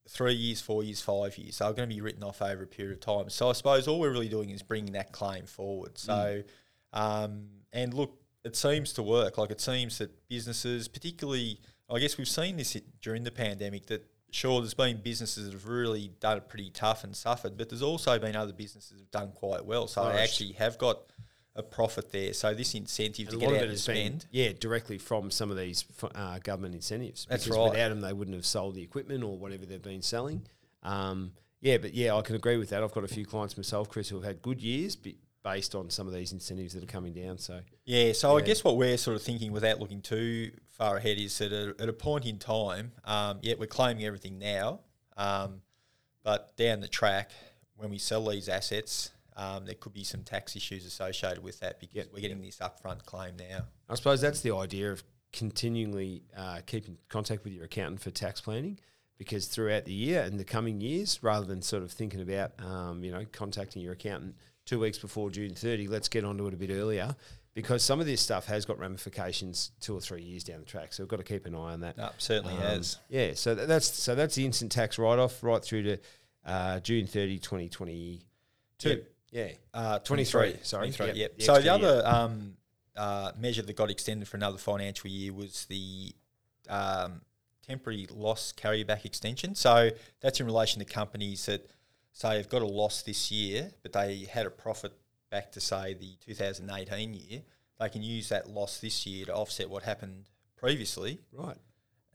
three 0.10 0.34
years, 0.34 0.62
four 0.62 0.84
years, 0.84 1.02
five 1.02 1.38
years. 1.38 1.60
They're 1.60 1.74
going 1.74 1.90
to 1.90 1.96
be 1.96 2.02
written 2.02 2.24
off 2.24 2.42
over 2.42 2.64
a 2.64 2.68
period 2.68 2.94
of 2.94 3.00
time. 3.00 3.30
So 3.30 3.50
I 3.50 3.54
suppose 3.54 3.88
all 3.88 4.00
we're 4.00 4.12
really 4.12 4.30
doing 4.30 4.50
is 4.50 4.62
bringing 4.62 4.94
that 4.94 5.12
claim 5.12 5.46
forward. 5.46 5.98
So, 5.98 6.14
mm. 6.14 6.44
um, 6.94 7.48
and 7.72 7.94
look, 7.94 8.20
it 8.44 8.56
seems 8.56 8.94
to 8.94 9.04
work. 9.04 9.38
Like 9.38 9.52
it 9.52 9.62
seems 9.62 10.00
that 10.00 10.28
businesses, 10.28 10.88
particularly, 10.88 11.60
I 11.90 12.00
guess 12.00 12.18
we've 12.18 12.28
seen 12.28 12.58
this 12.58 12.76
during 13.02 13.24
the 13.24 13.32
pandemic, 13.32 13.86
that 13.88 14.06
sure, 14.32 14.60
there's 14.60 14.74
been 14.74 14.98
businesses 14.98 15.46
that 15.46 15.54
have 15.54 15.68
really 15.68 16.12
done 16.20 16.38
it 16.38 16.50
pretty 16.50 16.70
tough 16.72 17.04
and 17.04 17.16
suffered, 17.16 17.58
but 17.58 17.70
there's 17.70 17.82
also 17.82 18.20
been 18.20 18.36
other 18.36 18.54
businesses 18.54 18.92
that 18.92 19.00
have 19.00 19.12
done 19.12 19.32
quite 19.34 19.64
well. 19.66 19.88
So 19.88 20.12
they 20.12 20.20
actually 20.20 20.54
have 20.54 20.78
got 20.78 21.13
a 21.56 21.64
profit 21.64 22.12
there. 22.12 22.34
So 22.34 22.54
this 22.54 22.74
incentive 22.74 23.30
and 23.30 23.40
to 23.40 23.46
get 23.46 23.62
out 23.62 23.68
and 23.68 23.78
spend, 23.78 24.20
been, 24.20 24.28
yeah, 24.32 24.52
directly 24.60 24.98
from 24.98 25.30
some 25.30 25.52
of 25.52 25.58
these 25.58 25.86
uh, 26.16 26.40
government 26.40 26.76
incentives. 26.76 27.28
That's 27.30 27.46
because 27.46 27.58
right. 27.58 27.72
Without 27.72 27.90
them, 27.90 28.02
they 28.02 28.14
wouldn't 28.14 28.36
have 28.36 28.46
sold 28.46 28.76
the 28.76 28.82
equipment 28.82 29.24
or 29.24 29.38
whatever 29.38 29.66
they've 29.66 29.82
been 29.82 30.02
selling. 30.02 30.42
Um, 30.82 31.34
yeah, 31.62 31.78
but 31.78 31.94
yeah, 31.94 32.16
I 32.16 32.22
can 32.22 32.36
agree 32.36 32.58
with 32.58 32.70
that. 32.70 32.84
I've 32.84 32.92
got 32.92 33.04
a 33.04 33.08
few 33.08 33.26
clients 33.26 33.56
myself, 33.56 33.90
Chris, 33.90 34.10
who 34.10 34.16
have 34.16 34.26
had 34.26 34.42
good 34.42 34.62
years 34.62 34.98
based 35.44 35.76
on 35.76 35.90
some 35.90 36.08
of 36.08 36.14
these 36.14 36.32
incentives 36.32 36.74
that 36.74 36.84
are 36.84 36.88
coming 36.88 37.14
down. 37.14 37.38
So 37.38 37.60
yeah, 37.86 38.14
so 38.14 38.36
yeah. 38.36 38.44
I 38.44 38.46
guess 38.46 38.64
what 38.64 38.78
we're 38.78 38.98
sort 38.98 39.16
of 39.16 39.22
thinking, 39.22 39.52
without 39.52 39.80
looking 39.80 40.02
too 40.02 40.52
far 40.70 40.98
ahead, 40.98 41.18
is 41.18 41.38
that 41.38 41.54
at 41.54 41.88
a 41.88 41.94
point 41.94 42.26
in 42.26 42.40
time, 42.40 42.94
um, 43.06 43.40
yeah, 43.42 43.56
we're 43.60 43.68
claiming 43.68 44.06
everything 44.06 44.40
now, 44.40 44.80
um, 45.18 45.62
but 46.24 46.56
down 46.58 46.80
the 46.80 46.88
track, 46.88 47.32
when 47.76 47.90
we 47.90 47.98
sell 47.98 48.26
these 48.26 48.50
assets, 48.50 49.12
um, 49.36 49.66
there 49.66 49.76
could 49.76 49.94
be 49.94 50.04
some 50.04 50.24
tax 50.24 50.56
issues 50.56 50.86
associated 50.86 51.44
with 51.44 51.60
that 51.60 51.80
because 51.80 51.96
yep. 51.96 52.08
we're 52.14 52.22
getting 52.22 52.42
this 52.42 52.58
upfront 52.58 53.06
claim 53.06 53.36
now. 53.38 53.66
I 53.90 53.96
suppose 53.96 54.22
that's 54.22 54.42
the 54.42 54.56
idea 54.56 54.92
of 54.92 55.04
continually 55.32 56.24
uh, 56.38 56.60
keeping 56.66 56.98
contact 57.10 57.44
with 57.44 57.54
your 57.54 57.66
accountant 57.66 58.02
for 58.02 58.12
tax 58.12 58.42
planning 58.42 58.80
because 59.18 59.48
throughout 59.48 59.86
the 59.86 59.94
year 59.94 60.22
and 60.22 60.40
the 60.40 60.44
coming 60.44 60.82
years, 60.82 61.20
rather 61.22 61.46
than 61.46 61.62
sort 61.62 61.84
of 61.84 61.92
thinking 61.92 62.22
about, 62.22 62.52
um, 62.60 63.04
you 63.04 63.12
know, 63.12 63.26
contacting 63.32 63.82
your 63.82 63.94
accountant 63.94 64.36
two 64.66 64.80
weeks 64.80 64.98
before 64.98 65.30
June 65.30 65.54
30, 65.54 65.88
let's 65.88 66.10
get 66.10 66.24
onto 66.24 66.48
it 66.48 66.54
a 66.54 66.58
bit 66.58 66.70
earlier 66.70 67.16
because 67.54 67.84
some 67.84 68.00
of 68.00 68.06
this 68.06 68.22
stuff 68.22 68.46
has 68.48 68.66
got 68.66 68.80
ramifications 68.80 69.72
two 69.80 69.96
or 69.96 70.02
three 70.02 70.24
years 70.24 70.44
down 70.44 70.60
the 70.60 70.66
track. 70.66 70.94
So 70.94 71.04
we've 71.04 71.10
got 71.10 71.18
to 71.18 71.24
keep 71.24 71.46
an 71.46 71.56
eye 71.56 71.74
on 71.74 71.82
that. 71.82 71.98
No, 71.98 72.10
certainly 72.18 72.56
um, 72.56 72.62
has. 72.62 72.98
Yeah, 73.10 73.34
so 73.36 73.54
that's 73.56 73.94
so 73.94 74.16
that's 74.16 74.36
the 74.36 74.46
instant 74.46 74.72
tax 74.72 74.98
write 74.98 75.20
off 75.20 75.44
right 75.44 75.64
through 75.64 75.84
to 75.84 75.98
uh, 76.46 76.80
June 76.80 77.08
30, 77.08 77.40
2022. 77.40 78.90
Yep. 78.90 79.04
Yeah, 79.34 79.50
uh, 79.74 80.00
23. 80.00 80.58
Sorry, 80.62 80.92
23, 80.92 81.08
yep. 81.08 81.16
yep. 81.16 81.38
The 81.38 81.44
so 81.44 81.60
the 81.60 81.70
other 81.70 82.04
um, 82.06 82.54
uh, 82.96 83.32
measure 83.38 83.64
that 83.64 83.76
got 83.76 83.90
extended 83.90 84.28
for 84.28 84.38
another 84.38 84.60
financial 84.60 85.10
year 85.10 85.34
was 85.34 85.66
the 85.66 86.14
um, 86.70 87.22
temporary 87.66 88.08
loss 88.12 88.54
carryback 88.54 89.06
extension. 89.06 89.56
So 89.56 89.90
that's 90.22 90.40
in 90.40 90.46
relation 90.46 90.80
to 90.80 90.86
companies 90.86 91.48
that 91.48 91.68
say 92.12 92.38
have 92.38 92.48
got 92.48 92.62
a 92.62 92.68
loss 92.68 93.02
this 93.02 93.32
year, 93.32 93.72
but 93.82 93.92
they 93.92 94.28
had 94.32 94.46
a 94.46 94.52
profit 94.52 94.94
back 95.32 95.52
to 95.54 95.60
say 95.60 95.96
the 95.96 96.16
2018 96.26 97.14
year. 97.16 97.42
They 97.80 97.90
can 97.90 98.04
use 98.04 98.30
that 98.30 98.48
loss 98.48 98.80
this 98.80 99.08
year 99.08 99.26
to 99.26 99.34
offset 99.34 99.68
what 99.68 99.82
happened 99.82 100.30
previously, 100.56 101.20
right, 101.32 101.58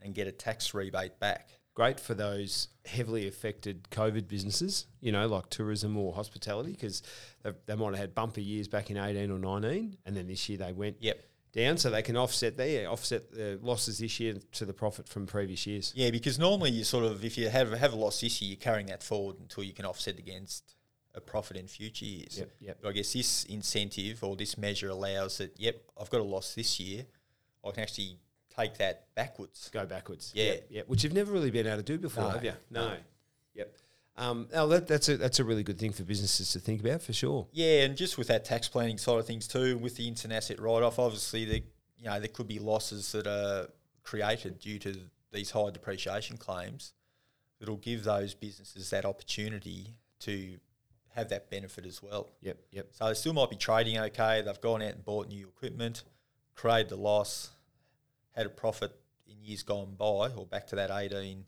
and 0.01 0.15
get 0.15 0.29
a 0.29 0.33
tax 0.33 0.73
rebate 0.73 1.19
back 1.19 1.49
great 1.79 2.01
for 2.01 2.13
those 2.13 2.67
heavily 2.85 3.29
affected 3.29 3.89
COVID 3.93 4.27
businesses, 4.27 4.87
you 5.01 5.13
know, 5.13 5.29
like 5.29 5.49
tourism 5.49 5.97
or 5.97 6.13
hospitality, 6.13 6.73
because 6.73 7.03
they 7.67 7.77
might 7.77 7.91
have 7.91 7.99
had 7.99 8.17
bumper 8.17 8.41
years 8.41 8.67
back 8.67 8.91
in 8.91 8.97
18 8.97 9.31
or 9.31 9.39
19, 9.39 9.97
and 10.05 10.17
then 10.17 10.27
this 10.27 10.49
year 10.49 10.59
they 10.59 10.73
went 10.73 10.97
yep. 10.99 11.23
down, 11.53 11.77
so 11.77 11.89
they 11.89 12.03
can 12.03 12.17
offset 12.17 12.57
their 12.57 12.91
offset 12.91 13.31
the 13.31 13.61
losses 13.63 13.99
this 13.99 14.19
year 14.19 14.35
to 14.51 14.65
the 14.65 14.73
profit 14.73 15.09
from 15.09 15.25
previous 15.25 15.69
years. 15.69 15.93
Yeah, 15.95 16.11
because 16.11 16.37
normally 16.37 16.73
you 16.73 16.83
sort 16.83 17.05
of, 17.05 17.25
if 17.25 17.39
you 17.39 17.49
have, 17.49 17.71
have 17.71 17.93
a 17.93 17.97
loss 17.97 18.21
this 18.23 18.43
year, 18.43 18.49
you're 18.49 18.61
carrying 18.61 18.89
that 18.89 19.05
forward 19.05 19.37
until 19.39 19.63
you 19.63 19.73
can 19.73 19.85
offset 19.85 20.19
against 20.19 20.75
a 21.15 21.21
profit 21.21 21.57
in 21.57 21.69
future 21.69 22.07
years. 22.07 22.39
Yep, 22.39 22.51
yep. 22.59 22.79
But 22.83 22.89
I 22.89 22.93
guess 22.93 23.13
this 23.13 23.45
incentive 23.45 24.25
or 24.25 24.35
this 24.35 24.59
measure 24.59 24.89
allows 24.89 25.39
that, 25.39 25.55
yep, 25.61 25.81
I've 25.97 26.11
got 26.11 26.23
a 26.23 26.25
loss 26.25 26.57
this 26.57 26.81
year, 26.81 27.05
I 27.65 27.71
can 27.71 27.85
actually 27.85 28.19
take 28.59 28.79
that 28.79 29.07
backwards. 29.15 29.71
Go 29.73 29.87
backwards. 29.87 30.33
Yeah. 30.35 30.45
Yep, 30.45 30.67
yep. 30.71 30.89
Which 30.89 31.05
you've 31.05 31.13
never 31.13 31.33
really 31.33 31.51
been 31.51 31.67
able 31.67 31.79
to 31.79 31.83
do 31.83 31.99
before, 31.99 32.25
no, 32.25 32.31
have 32.31 32.45
you? 32.45 32.53
No. 32.71 32.89
no. 32.89 32.95
Yep. 33.55 33.77
Um, 34.17 34.49
oh, 34.53 34.67
that, 34.69 34.89
that's 34.89 35.09
a 35.09 35.17
that's 35.17 35.39
a 35.39 35.45
really 35.45 35.63
good 35.63 35.79
thing 35.79 35.93
for 35.93 36.03
businesses 36.03 36.53
to 36.53 36.59
think 36.59 36.81
about 36.81 37.03
for 37.03 37.13
sure. 37.13 37.47
Yeah, 37.53 37.83
and 37.83 37.97
just 37.97 38.19
with 38.19 38.27
that 38.29 38.45
tax 38.45 38.69
planning 38.69 38.99
side 38.99 39.19
of 39.19 39.27
things 39.27 39.47
too, 39.47 39.79
with 39.79 39.97
the 39.97 40.09
instant 40.09 40.33
asset 40.33 40.61
write 40.61 40.83
off, 40.83 40.99
obviously 40.99 41.45
the 41.45 41.63
you 41.97 42.05
know 42.05 42.19
there 42.19 42.29
could 42.29 42.49
be 42.49 42.59
losses 42.59 43.13
that 43.13 43.29
are 43.29 43.69
created 44.03 44.59
due 44.59 44.81
to 44.81 44.97
these 45.33 45.53
high 45.53 45.71
depreciation 45.71 46.37
claims. 46.37 46.95
It'll 47.61 47.77
give 47.77 48.03
those 48.03 48.35
businesses 48.35 48.91
that 48.91 49.05
opportunity 49.05 49.95
to 50.21 50.59
have 51.15 51.29
that 51.29 51.49
benefit 51.49 51.87
as 51.87 52.03
well. 52.03 52.31
Yep, 52.41 52.59
yep. 52.73 52.89
So 52.93 53.07
they 53.07 53.15
still 53.15 53.33
might 53.33 53.51
be 53.51 53.57
trading 53.57 53.99
okay. 53.99 54.43
They've 54.43 54.61
gone 54.61 54.83
out 54.83 54.95
and 54.95 55.05
bought 55.05 55.29
new 55.29 55.47
equipment, 55.47 56.03
created 56.57 56.89
the 56.89 56.97
loss, 56.97 57.51
had 58.39 58.47
a 58.47 58.51
profit 58.51 58.93
in 59.27 59.37
years 59.43 59.63
gone 59.63 59.95
by, 59.99 60.31
or 60.31 60.47
back 60.47 60.67
to 60.69 60.77
that 60.77 60.91
18 60.91 61.45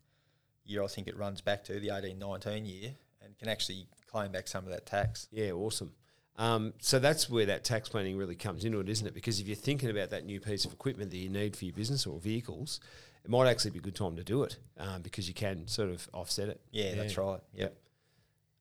year, 0.65 0.83
I 0.83 0.87
think 0.87 1.09
it 1.09 1.17
runs 1.17 1.41
back 1.41 1.65
to 1.65 1.81
the 1.81 1.91
18 1.91 2.19
19 2.19 2.67
year, 2.67 2.93
and 3.23 3.39
can 3.39 3.49
actually 3.49 3.87
claim 4.11 4.33
back 4.33 4.49
some 4.49 4.65
of 4.65 4.71
that 4.71 4.87
tax. 4.87 5.29
Yeah, 5.31 5.53
awesome. 5.53 5.93
Um, 6.37 6.73
so 6.81 6.99
that's 6.99 7.29
where 7.29 7.47
that 7.47 7.65
tax 7.65 7.89
planning 7.89 8.17
really 8.17 8.35
comes 8.35 8.65
into 8.65 8.81
it, 8.81 8.89
isn't 8.89 9.07
it? 9.07 9.15
Because 9.15 9.41
if 9.41 9.47
you're 9.47 9.57
thinking 9.57 9.91
about 9.91 10.11
that 10.11 10.25
new 10.25 10.41
piece 10.41 10.65
of 10.65 10.73
equipment 10.73 11.11
that 11.11 11.19
you 11.19 11.29
need 11.29 11.55
for 11.55 11.67
your 11.67 11.75
business 11.75 12.07
or 12.07 12.19
vehicles, 12.19 12.81
it 13.25 13.31
might 13.31 13.49
actually 13.49 13.73
be 13.73 13.79
a 13.79 13.83
good 13.83 13.95
time 13.95 14.17
to 14.17 14.25
do 14.25 14.43
it 14.45 14.57
um, 14.79 15.03
because 15.03 15.29
you 15.29 15.35
can 15.35 15.69
sort 15.69 15.91
of 15.91 16.09
offset 16.15 16.49
it. 16.49 16.61
Yeah, 16.71 16.91
yeah. 16.91 16.95
that's 16.95 17.19
right. 17.19 17.41
Yep. 17.55 17.77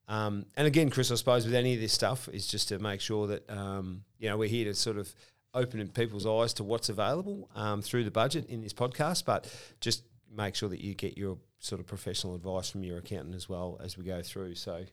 Um, 0.08 0.46
and 0.56 0.66
again, 0.66 0.90
Chris, 0.90 1.10
I 1.10 1.14
suppose 1.14 1.46
with 1.46 1.54
any 1.54 1.74
of 1.74 1.80
this 1.80 1.92
stuff 1.92 2.28
is 2.28 2.46
just 2.46 2.68
to 2.68 2.78
make 2.78 3.00
sure 3.00 3.28
that 3.28 3.48
um, 3.48 4.02
you 4.18 4.28
know 4.28 4.36
we're 4.36 4.48
here 4.48 4.64
to 4.66 4.74
sort 4.74 4.98
of 4.98 5.14
opening 5.54 5.88
people's 5.88 6.26
eyes 6.26 6.54
to 6.54 6.64
what's 6.64 6.88
available 6.88 7.48
um, 7.54 7.82
through 7.82 8.04
the 8.04 8.10
budget 8.10 8.46
in 8.48 8.62
this 8.62 8.72
podcast, 8.72 9.24
but 9.24 9.52
just 9.80 10.04
make 10.34 10.54
sure 10.54 10.68
that 10.68 10.80
you 10.80 10.94
get 10.94 11.18
your 11.18 11.38
sort 11.58 11.80
of 11.80 11.86
professional 11.86 12.34
advice 12.34 12.70
from 12.70 12.84
your 12.84 12.98
accountant 12.98 13.34
as 13.34 13.48
well 13.48 13.80
as 13.82 13.98
we 13.98 14.04
go 14.04 14.22
through. 14.22 14.54
So, 14.54 14.84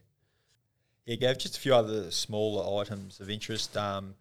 yeah, 1.06 1.16
Gav, 1.16 1.38
just 1.38 1.56
a 1.56 1.60
few 1.60 1.74
other 1.74 2.10
smaller 2.10 2.80
items 2.80 3.20
of 3.20 3.30
interest. 3.30 3.76
Um, 3.76 4.14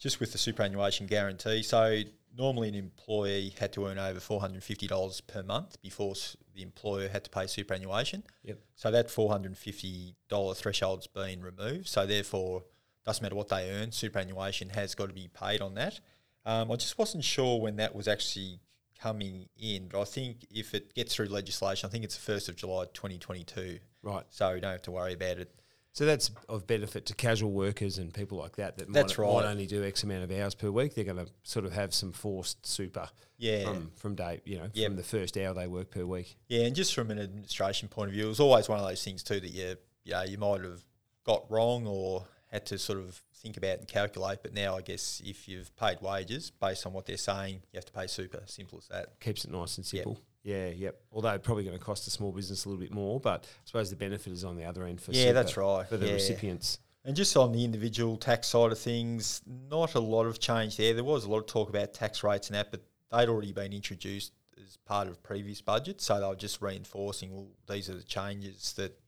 just 0.00 0.18
with 0.18 0.32
the 0.32 0.38
superannuation 0.38 1.06
guarantee. 1.06 1.62
So, 1.62 2.02
normally 2.36 2.68
an 2.68 2.74
employee 2.74 3.54
had 3.58 3.72
to 3.74 3.86
earn 3.86 3.98
over 3.98 4.18
$450 4.18 5.26
per 5.26 5.42
month 5.42 5.80
before 5.82 6.14
the 6.54 6.62
employer 6.62 7.08
had 7.08 7.24
to 7.24 7.30
pay 7.30 7.46
superannuation. 7.46 8.24
Yep. 8.42 8.58
So, 8.74 8.90
that 8.90 9.08
$450 9.08 10.14
threshold's 10.26 11.06
been 11.06 11.42
removed. 11.42 11.86
So, 11.86 12.06
therefore, 12.06 12.64
doesn't 13.04 13.22
matter 13.22 13.34
what 13.34 13.48
they 13.48 13.70
earn, 13.70 13.92
superannuation 13.92 14.70
has 14.70 14.94
got 14.94 15.08
to 15.08 15.14
be 15.14 15.28
paid 15.28 15.60
on 15.60 15.74
that. 15.74 16.00
Um, 16.44 16.70
I 16.70 16.76
just 16.76 16.98
wasn't 16.98 17.24
sure 17.24 17.60
when 17.60 17.76
that 17.76 17.94
was 17.94 18.08
actually 18.08 18.60
coming 19.00 19.48
in, 19.58 19.88
but 19.88 20.00
I 20.00 20.04
think 20.04 20.46
if 20.50 20.74
it 20.74 20.94
gets 20.94 21.14
through 21.14 21.26
legislation, 21.26 21.88
I 21.88 21.90
think 21.90 22.04
it's 22.04 22.16
the 22.16 22.32
1st 22.32 22.50
of 22.50 22.56
July 22.56 22.84
2022. 22.92 23.78
Right. 24.02 24.24
So 24.30 24.54
we 24.54 24.60
don't 24.60 24.72
have 24.72 24.82
to 24.82 24.90
worry 24.90 25.14
about 25.14 25.38
it. 25.38 25.54
So 25.92 26.06
that's 26.06 26.30
of 26.48 26.68
benefit 26.68 27.06
to 27.06 27.14
casual 27.14 27.50
workers 27.50 27.98
and 27.98 28.14
people 28.14 28.38
like 28.38 28.56
that 28.56 28.78
that 28.78 28.92
that's 28.92 29.18
might, 29.18 29.24
right. 29.24 29.42
might 29.42 29.50
only 29.50 29.66
do 29.66 29.82
X 29.82 30.04
amount 30.04 30.22
of 30.22 30.30
hours 30.30 30.54
per 30.54 30.70
week. 30.70 30.94
They're 30.94 31.04
going 31.04 31.16
to 31.16 31.26
sort 31.42 31.64
of 31.64 31.72
have 31.72 31.92
some 31.92 32.12
forced 32.12 32.64
super 32.64 33.08
yeah. 33.38 33.64
from, 33.64 33.90
from 33.96 34.14
day, 34.14 34.40
you 34.44 34.58
know, 34.58 34.68
yep. 34.72 34.86
from 34.86 34.96
the 34.96 35.02
first 35.02 35.36
hour 35.36 35.52
they 35.52 35.66
work 35.66 35.90
per 35.90 36.06
week. 36.06 36.36
Yeah, 36.48 36.64
and 36.64 36.76
just 36.76 36.94
from 36.94 37.10
an 37.10 37.18
administration 37.18 37.88
point 37.88 38.08
of 38.08 38.14
view, 38.14 38.26
it 38.26 38.28
was 38.28 38.40
always 38.40 38.68
one 38.68 38.78
of 38.78 38.86
those 38.86 39.02
things 39.02 39.24
too 39.24 39.40
that 39.40 39.50
you, 39.50 39.74
yeah, 40.04 40.22
you 40.22 40.38
might 40.38 40.62
have 40.62 40.84
got 41.24 41.50
wrong 41.50 41.86
or 41.88 42.24
had 42.50 42.66
to 42.66 42.78
sort 42.78 42.98
of 42.98 43.20
think 43.34 43.56
about 43.56 43.78
and 43.78 43.88
calculate. 43.88 44.40
But 44.42 44.54
now, 44.54 44.76
I 44.76 44.82
guess 44.82 45.22
if 45.24 45.48
you've 45.48 45.74
paid 45.76 46.00
wages 46.00 46.50
based 46.50 46.86
on 46.86 46.92
what 46.92 47.06
they're 47.06 47.16
saying, 47.16 47.62
you 47.72 47.76
have 47.76 47.84
to 47.86 47.92
pay 47.92 48.06
super. 48.06 48.42
Simple 48.46 48.78
as 48.78 48.88
that. 48.88 49.18
Keeps 49.20 49.44
it 49.44 49.50
nice 49.50 49.76
and 49.76 49.86
simple. 49.86 50.18
Yeah, 50.42 50.68
yep. 50.68 51.00
Although 51.12 51.38
probably 51.38 51.64
going 51.64 51.78
to 51.78 51.84
cost 51.84 52.06
a 52.06 52.10
small 52.10 52.32
business 52.32 52.64
a 52.64 52.68
little 52.68 52.80
bit 52.80 52.92
more, 52.92 53.20
but 53.20 53.44
I 53.44 53.60
suppose 53.64 53.90
the 53.90 53.96
benefit 53.96 54.32
is 54.32 54.44
on 54.44 54.56
the 54.56 54.64
other 54.64 54.84
end 54.84 55.00
for 55.00 55.12
Yeah, 55.12 55.32
that's 55.32 55.56
right. 55.56 55.86
for 55.86 55.96
the 55.96 56.06
Yeah. 56.06 56.14
recipients. 56.14 56.78
And 57.04 57.16
just 57.16 57.36
on 57.36 57.52
the 57.52 57.64
individual 57.64 58.16
tax 58.16 58.48
side 58.48 58.72
of 58.72 58.78
things, 58.78 59.42
not 59.46 59.94
a 59.94 60.00
lot 60.00 60.26
of 60.26 60.38
change 60.38 60.76
there. 60.76 60.92
There 60.92 61.04
was 61.04 61.24
a 61.24 61.30
lot 61.30 61.38
of 61.38 61.46
talk 61.46 61.68
about 61.68 61.94
tax 61.94 62.22
rates 62.22 62.48
and 62.48 62.54
that, 62.56 62.70
but 62.70 62.82
they'd 63.10 63.28
already 63.28 63.52
been 63.52 63.72
introduced 63.72 64.32
as 64.62 64.76
part 64.78 65.08
of 65.08 65.22
previous 65.22 65.60
budgets, 65.62 66.04
so 66.04 66.20
they 66.20 66.26
were 66.26 66.36
just 66.36 66.60
reinforcing. 66.60 67.32
Well, 67.34 67.48
these 67.68 67.88
are 67.88 67.94
the 67.94 68.02
changes 68.02 68.74
that 68.74 68.98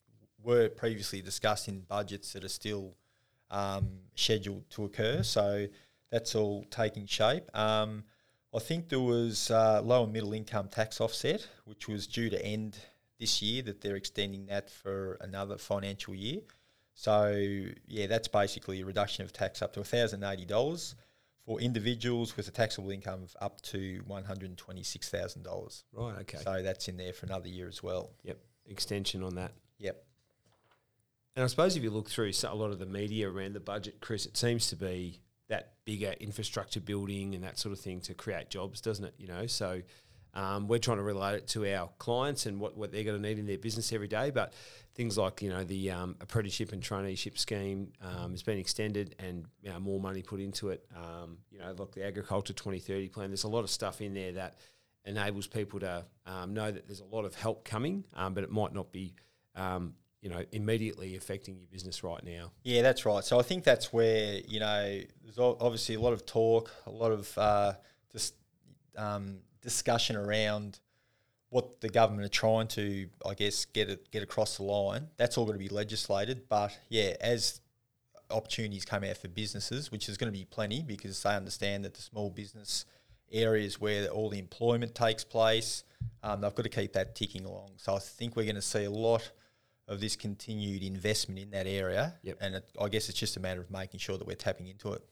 were 0.43 0.69
previously 0.71 1.21
discussed 1.23 1.69
in 1.69 1.81
budgets 1.81 2.33
that 2.33 2.45
are 2.45 2.49
still 2.49 2.95
um, 3.53 3.89
scheduled 4.17 4.69
to 4.71 4.85
occur. 4.85 5.23
So 5.23 5.69
that's 6.11 6.35
all 6.35 6.65
taking 6.71 7.07
shape. 7.07 7.45
Um, 7.57 8.05
I 8.55 8.59
think 8.59 8.89
there 8.89 9.01
was 9.01 9.51
uh, 9.51 9.81
low 9.83 10.05
and 10.05 10.13
middle 10.13 10.33
income 10.33 10.69
tax 10.69 11.01
offset, 11.01 11.47
which 11.65 11.89
was 11.89 12.07
due 12.07 12.29
to 12.31 12.45
end 12.45 12.79
this 13.19 13.41
year. 13.41 13.63
That 13.63 13.81
they're 13.81 13.97
extending 13.97 14.47
that 14.47 14.69
for 14.69 15.17
another 15.21 15.57
financial 15.57 16.15
year. 16.15 16.41
So 16.95 17.33
yeah, 17.87 18.07
that's 18.09 18.29
basically 18.29 18.81
a 18.83 18.85
reduction 18.85 19.25
of 19.25 19.33
tax 19.33 19.63
up 19.63 19.73
to 19.75 19.85
thousand 19.85 20.25
eighty 20.25 20.45
dollars 20.45 20.97
for 21.47 21.61
individuals 21.61 22.37
with 22.37 22.47
a 22.49 22.51
taxable 22.51 22.91
income 22.91 23.23
of 23.23 23.37
up 23.41 23.61
to 23.63 24.03
one 24.07 24.25
hundred 24.25 24.51
and 24.51 24.59
twenty 24.59 24.83
six 24.83 25.09
thousand 25.09 25.45
dollars. 25.45 25.85
Right. 25.93 26.19
Okay. 26.21 26.39
So 26.39 26.63
that's 26.63 26.89
in 26.89 26.99
there 26.99 27.15
for 27.15 27.27
another 27.27 27.49
year 27.49 27.69
as 27.69 27.83
well. 27.83 28.11
yep. 28.23 28.39
Extension 28.67 29.23
on 29.23 29.35
that. 29.37 29.53
Yep. 29.79 30.05
And 31.35 31.45
I 31.45 31.47
suppose 31.47 31.77
if 31.77 31.83
you 31.83 31.91
look 31.91 32.11
through 32.11 32.33
a 32.47 32.55
lot 32.55 32.71
of 32.73 32.79
the 32.79 32.87
media 32.87 33.31
around 33.31 33.55
the 33.55 33.61
budget, 33.61 34.01
Chris, 34.01 34.27
it 34.27 34.37
seems 34.37 34.69
to 34.69 34.77
be 34.77 35.21
that 35.49 35.73
bigger 35.85 36.15
infrastructure 36.21 36.81
building 36.81 37.35
and 37.35 37.43
that 37.45 37.59
sort 37.59 37.73
of 37.73 37.81
thing 37.81 38.01
to 38.03 38.15
create 38.15 38.51
jobs, 38.51 38.81
doesn't 38.81 39.05
it? 39.05 39.15
You 39.17 39.29
know, 39.29 39.47
so 39.47 39.83
um, 40.35 40.69
we're 40.69 40.79
trying 40.79 40.99
to 40.99 41.03
relate 41.03 41.35
it 41.35 41.49
to 41.49 41.71
our 41.75 41.91
clients 41.99 42.47
and 42.47 42.59
what, 42.59 42.77
what 42.77 42.93
they're 42.93 43.05
going 43.05 43.21
to 43.21 43.29
need 43.29 43.39
in 43.39 43.47
their 43.47 43.59
business 43.59 43.93
every 43.93 44.09
day. 44.09 44.31
But 44.31 44.53
things 44.95 45.17
like 45.17 45.43
you 45.43 45.51
know 45.51 45.65
the 45.65 45.91
um, 45.91 46.17
apprenticeship 46.21 46.73
and 46.73 46.83
traineeship 46.83 47.39
scheme 47.39 47.93
um, 48.03 48.33
has 48.33 48.43
been 48.43 48.59
extended 48.59 49.15
and 49.19 49.47
you 49.63 49.71
know, 49.71 49.81
more 49.81 50.01
money 50.01 50.23
put 50.23 50.41
into 50.41 50.71
it. 50.71 50.87
Um, 50.97 51.39
you 51.51 51.59
know, 51.59 51.75
like 51.77 51.93
the 51.93 52.05
agriculture 52.05 52.53
2030 52.53 53.09
plan. 53.09 53.31
There's 53.31 53.45
a 53.45 53.49
lot 53.49 53.65
of 53.65 53.71
stuff 53.71 54.01
in 54.01 54.15
there 54.15 54.33
that 54.33 54.57
enables 55.05 55.47
people 55.47 55.81
to 55.81 56.05
um, 56.27 56.55
know 56.55 56.71
that 56.71 56.87
there's 56.87 57.01
a 57.01 57.05
lot 57.05 57.25
of 57.25 57.35
help 57.35 57.65
coming, 57.65 58.05
um, 58.15 58.35
but 58.35 58.45
it 58.45 58.51
might 58.51 58.73
not 58.73 58.93
be 58.93 59.15
um, 59.55 59.95
you 60.23 60.31
know, 60.31 60.43
immediately 60.53 61.17
affecting 61.17 61.57
your 61.57 61.67
business 61.67 62.05
right 62.05 62.23
now. 62.25 62.53
Yeah, 62.63 62.83
that's 62.83 63.05
right. 63.05 63.25
So 63.25 63.39
I 63.39 63.43
think 63.43 63.65
that's 63.65 63.93
where 63.93 64.41
you 64.47 64.61
know 64.61 65.01
there's 65.25 65.39
obviously 65.39 65.97
a 65.97 66.01
lot 66.01 66.13
of 66.13 66.25
talk, 66.25 66.71
a 66.87 66.91
lot 66.91 67.11
of 67.11 67.37
uh, 67.37 67.73
just 68.13 68.35
um, 68.97 69.41
discussion 69.61 70.17
around 70.17 70.79
what 71.51 71.81
the 71.83 71.89
government 71.89 72.25
are 72.25 72.31
trying 72.31 72.67
to, 72.67 73.09
I 73.27 73.35
guess, 73.35 73.65
get 73.67 73.91
it 73.91 74.11
get 74.13 74.23
across 74.23 74.57
the 74.57 74.63
line. 74.63 75.09
That's 75.17 75.37
all 75.37 75.45
going 75.45 75.59
to 75.59 75.63
be 75.63 75.69
legislated. 75.69 76.49
But 76.49 76.79
yeah, 76.89 77.15
as 77.21 77.61
opportunities 78.31 78.85
come 78.85 79.03
out 79.05 79.17
for 79.17 79.29
businesses, 79.29 79.91
which 79.91 80.09
is 80.09 80.17
going 80.17 80.33
to 80.33 80.39
be 80.39 80.45
plenty 80.45 80.83
because 80.83 81.21
they 81.23 81.35
understand 81.35 81.85
that 81.85 81.95
the 81.95 82.03
small 82.03 82.31
business 82.31 82.87
areas 83.33 83.81
where 83.81 84.07
all 84.07 84.31
the 84.31 84.39
employment 84.39 84.95
takes 84.95 85.25
place, 85.25 85.83
um, 86.23 86.41
they've 86.41 86.55
got 86.55 86.63
to 86.63 86.69
keep 86.69 86.93
that 86.93 87.17
ticking 87.17 87.45
along. 87.45 87.73
So 87.77 87.97
I 87.97 87.99
think 87.99 88.37
we're 88.37 88.45
going 88.45 88.55
to 88.55 88.63
see 88.63 88.85
a 88.85 88.91
lot 88.91 89.33
of 89.89 90.01
this 90.01 90.17
continued 90.17 90.83
investment 90.83 91.41
in 91.41 91.51
that 91.51 91.67
area. 91.67 92.15
Yep. 92.23 92.39
And 92.41 92.55
it, 92.57 92.71
I 92.81 92.89
guess 92.89 93.09
it's 93.09 93.19
just 93.19 93.37
a 93.37 93.41
matter 93.41 93.61
of 93.61 93.71
making 93.71 94.01
sure 94.01 94.17
that 94.17 94.27
we're 94.27 94.37
tapping 94.37 94.69
into 94.69 94.93
it. 94.93 95.03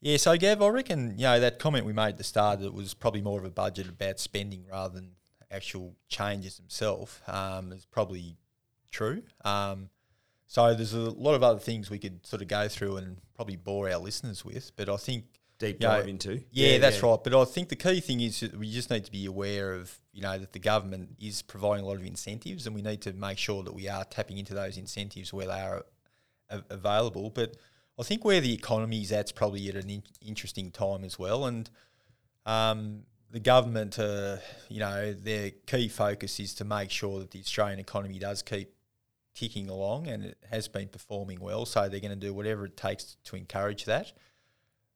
Yeah, 0.00 0.16
so 0.16 0.36
Gav, 0.36 0.62
I 0.62 0.68
reckon, 0.68 1.18
you 1.18 1.24
know, 1.24 1.40
that 1.40 1.58
comment 1.58 1.84
we 1.84 1.92
made 1.92 2.08
at 2.08 2.18
the 2.18 2.24
start 2.24 2.60
that 2.60 2.66
it 2.66 2.74
was 2.74 2.94
probably 2.94 3.20
more 3.20 3.38
of 3.38 3.44
a 3.44 3.50
budget 3.50 3.86
about 3.88 4.18
spending 4.18 4.64
rather 4.70 4.94
than 4.94 5.10
actual 5.50 5.94
changes 6.08 6.56
themselves 6.56 7.20
um, 7.26 7.72
is 7.72 7.84
probably 7.84 8.36
true. 8.90 9.22
Um, 9.44 9.90
so 10.46 10.74
there's 10.74 10.94
a 10.94 10.98
lot 10.98 11.34
of 11.34 11.42
other 11.42 11.58
things 11.58 11.90
we 11.90 11.98
could 11.98 12.26
sort 12.26 12.40
of 12.40 12.48
go 12.48 12.66
through 12.66 12.96
and 12.96 13.18
probably 13.34 13.56
bore 13.56 13.90
our 13.90 13.98
listeners 13.98 14.44
with, 14.44 14.72
but 14.76 14.88
I 14.88 14.96
think 14.96 15.24
Deep 15.60 15.76
Yeah, 15.78 15.88
dive 15.88 16.08
into. 16.08 16.42
yeah, 16.50 16.78
that's 16.78 17.02
right. 17.02 17.22
But 17.22 17.34
I 17.34 17.44
think 17.44 17.68
the 17.68 17.76
key 17.76 18.00
thing 18.00 18.20
is 18.20 18.40
that 18.40 18.56
we 18.58 18.72
just 18.72 18.90
need 18.90 19.04
to 19.04 19.12
be 19.12 19.26
aware 19.26 19.74
of, 19.74 19.96
you 20.10 20.22
know, 20.22 20.38
that 20.38 20.52
the 20.54 20.58
government 20.58 21.16
is 21.20 21.42
providing 21.42 21.84
a 21.84 21.86
lot 21.86 21.96
of 21.98 22.04
incentives, 22.04 22.66
and 22.66 22.74
we 22.74 22.80
need 22.80 23.02
to 23.02 23.12
make 23.12 23.36
sure 23.36 23.62
that 23.62 23.74
we 23.74 23.86
are 23.86 24.04
tapping 24.04 24.38
into 24.38 24.54
those 24.54 24.78
incentives 24.78 25.34
where 25.34 25.46
they 25.46 25.60
are 25.60 25.84
a- 26.48 26.64
available. 26.70 27.28
But 27.28 27.56
I 27.98 28.02
think 28.02 28.24
where 28.24 28.40
the 28.40 28.54
economy 28.54 29.02
is 29.02 29.12
at's 29.12 29.32
probably 29.32 29.68
at 29.68 29.74
an 29.76 29.90
in- 29.90 30.02
interesting 30.24 30.70
time 30.70 31.04
as 31.04 31.18
well, 31.18 31.44
and 31.44 31.68
um, 32.46 33.02
the 33.30 33.40
government, 33.40 33.98
uh, 33.98 34.38
you 34.70 34.80
know, 34.80 35.12
their 35.12 35.50
key 35.66 35.88
focus 35.88 36.40
is 36.40 36.54
to 36.54 36.64
make 36.64 36.90
sure 36.90 37.18
that 37.18 37.32
the 37.32 37.40
Australian 37.40 37.78
economy 37.78 38.18
does 38.18 38.40
keep 38.40 38.72
ticking 39.34 39.68
along, 39.68 40.06
and 40.06 40.24
it 40.24 40.38
has 40.50 40.68
been 40.68 40.88
performing 40.88 41.38
well. 41.38 41.66
So 41.66 41.86
they're 41.90 42.00
going 42.00 42.18
to 42.18 42.26
do 42.26 42.32
whatever 42.32 42.64
it 42.64 42.78
takes 42.78 43.18
to 43.24 43.36
encourage 43.36 43.84
that 43.84 44.12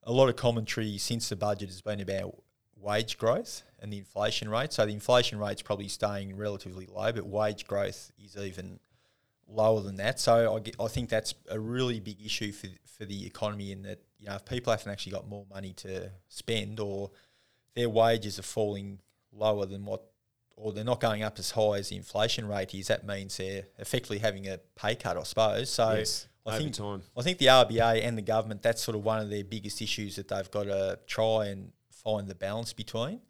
a 0.04 0.12
lot 0.12 0.28
of 0.28 0.36
commentary 0.36 0.98
since 0.98 1.28
the 1.28 1.36
budget 1.36 1.68
has 1.68 1.80
been 1.80 2.00
about 2.00 2.36
wage 2.76 3.18
growth 3.18 3.62
and 3.80 3.92
the 3.92 3.98
inflation 3.98 4.48
rate. 4.48 4.72
So 4.72 4.86
the 4.86 4.92
inflation 4.92 5.38
rate's 5.38 5.62
probably 5.62 5.88
staying 5.88 6.36
relatively 6.36 6.86
low, 6.86 7.12
but 7.12 7.26
wage 7.26 7.66
growth 7.66 8.12
is 8.22 8.36
even 8.36 8.78
lower 9.48 9.80
than 9.80 9.96
that. 9.96 10.20
So 10.20 10.56
I, 10.56 10.58
ge- 10.60 10.74
I 10.80 10.88
think 10.88 11.08
that's 11.08 11.34
a 11.50 11.58
really 11.58 12.00
big 12.00 12.24
issue 12.24 12.52
for 12.52 12.68
for 12.98 13.04
the 13.04 13.26
economy 13.26 13.72
in 13.72 13.82
that 13.82 13.98
you 14.20 14.26
know 14.26 14.36
if 14.36 14.44
people 14.44 14.72
haven't 14.72 14.90
actually 14.90 15.12
got 15.12 15.28
more 15.28 15.44
money 15.52 15.72
to 15.72 16.10
spend 16.28 16.78
or 16.78 17.10
their 17.74 17.88
wages 17.88 18.38
are 18.38 18.42
falling 18.42 19.00
lower 19.32 19.66
than 19.66 19.84
what 19.84 20.04
or 20.56 20.72
they're 20.72 20.84
not 20.84 21.00
going 21.00 21.22
up 21.24 21.38
as 21.38 21.50
high 21.50 21.78
as 21.78 21.88
the 21.88 21.96
inflation 21.96 22.46
rate 22.46 22.72
is, 22.74 22.86
that 22.86 23.04
means 23.04 23.36
they're 23.36 23.64
effectively 23.78 24.18
having 24.18 24.46
a 24.46 24.58
pay 24.76 24.94
cut, 24.94 25.16
I 25.16 25.22
suppose. 25.24 25.68
So 25.68 25.94
yes, 25.94 26.28
I 26.46 26.50
over 26.50 26.58
think 26.58 26.74
time. 26.74 27.02
I 27.16 27.22
think 27.22 27.38
the 27.38 27.46
RBA 27.46 28.04
and 28.04 28.18
the 28.18 28.22
government, 28.22 28.62
that's 28.62 28.82
sort 28.82 28.96
of 28.96 29.04
one 29.04 29.20
of 29.20 29.30
their 29.30 29.44
biggest 29.44 29.80
issues 29.80 30.16
that 30.16 30.28
they've 30.28 30.50
got 30.50 30.64
to 30.64 30.98
try 31.06 31.46
and 31.46 31.72
find 31.90 32.28
the 32.28 32.34
balance 32.34 32.72
between. 32.72 33.20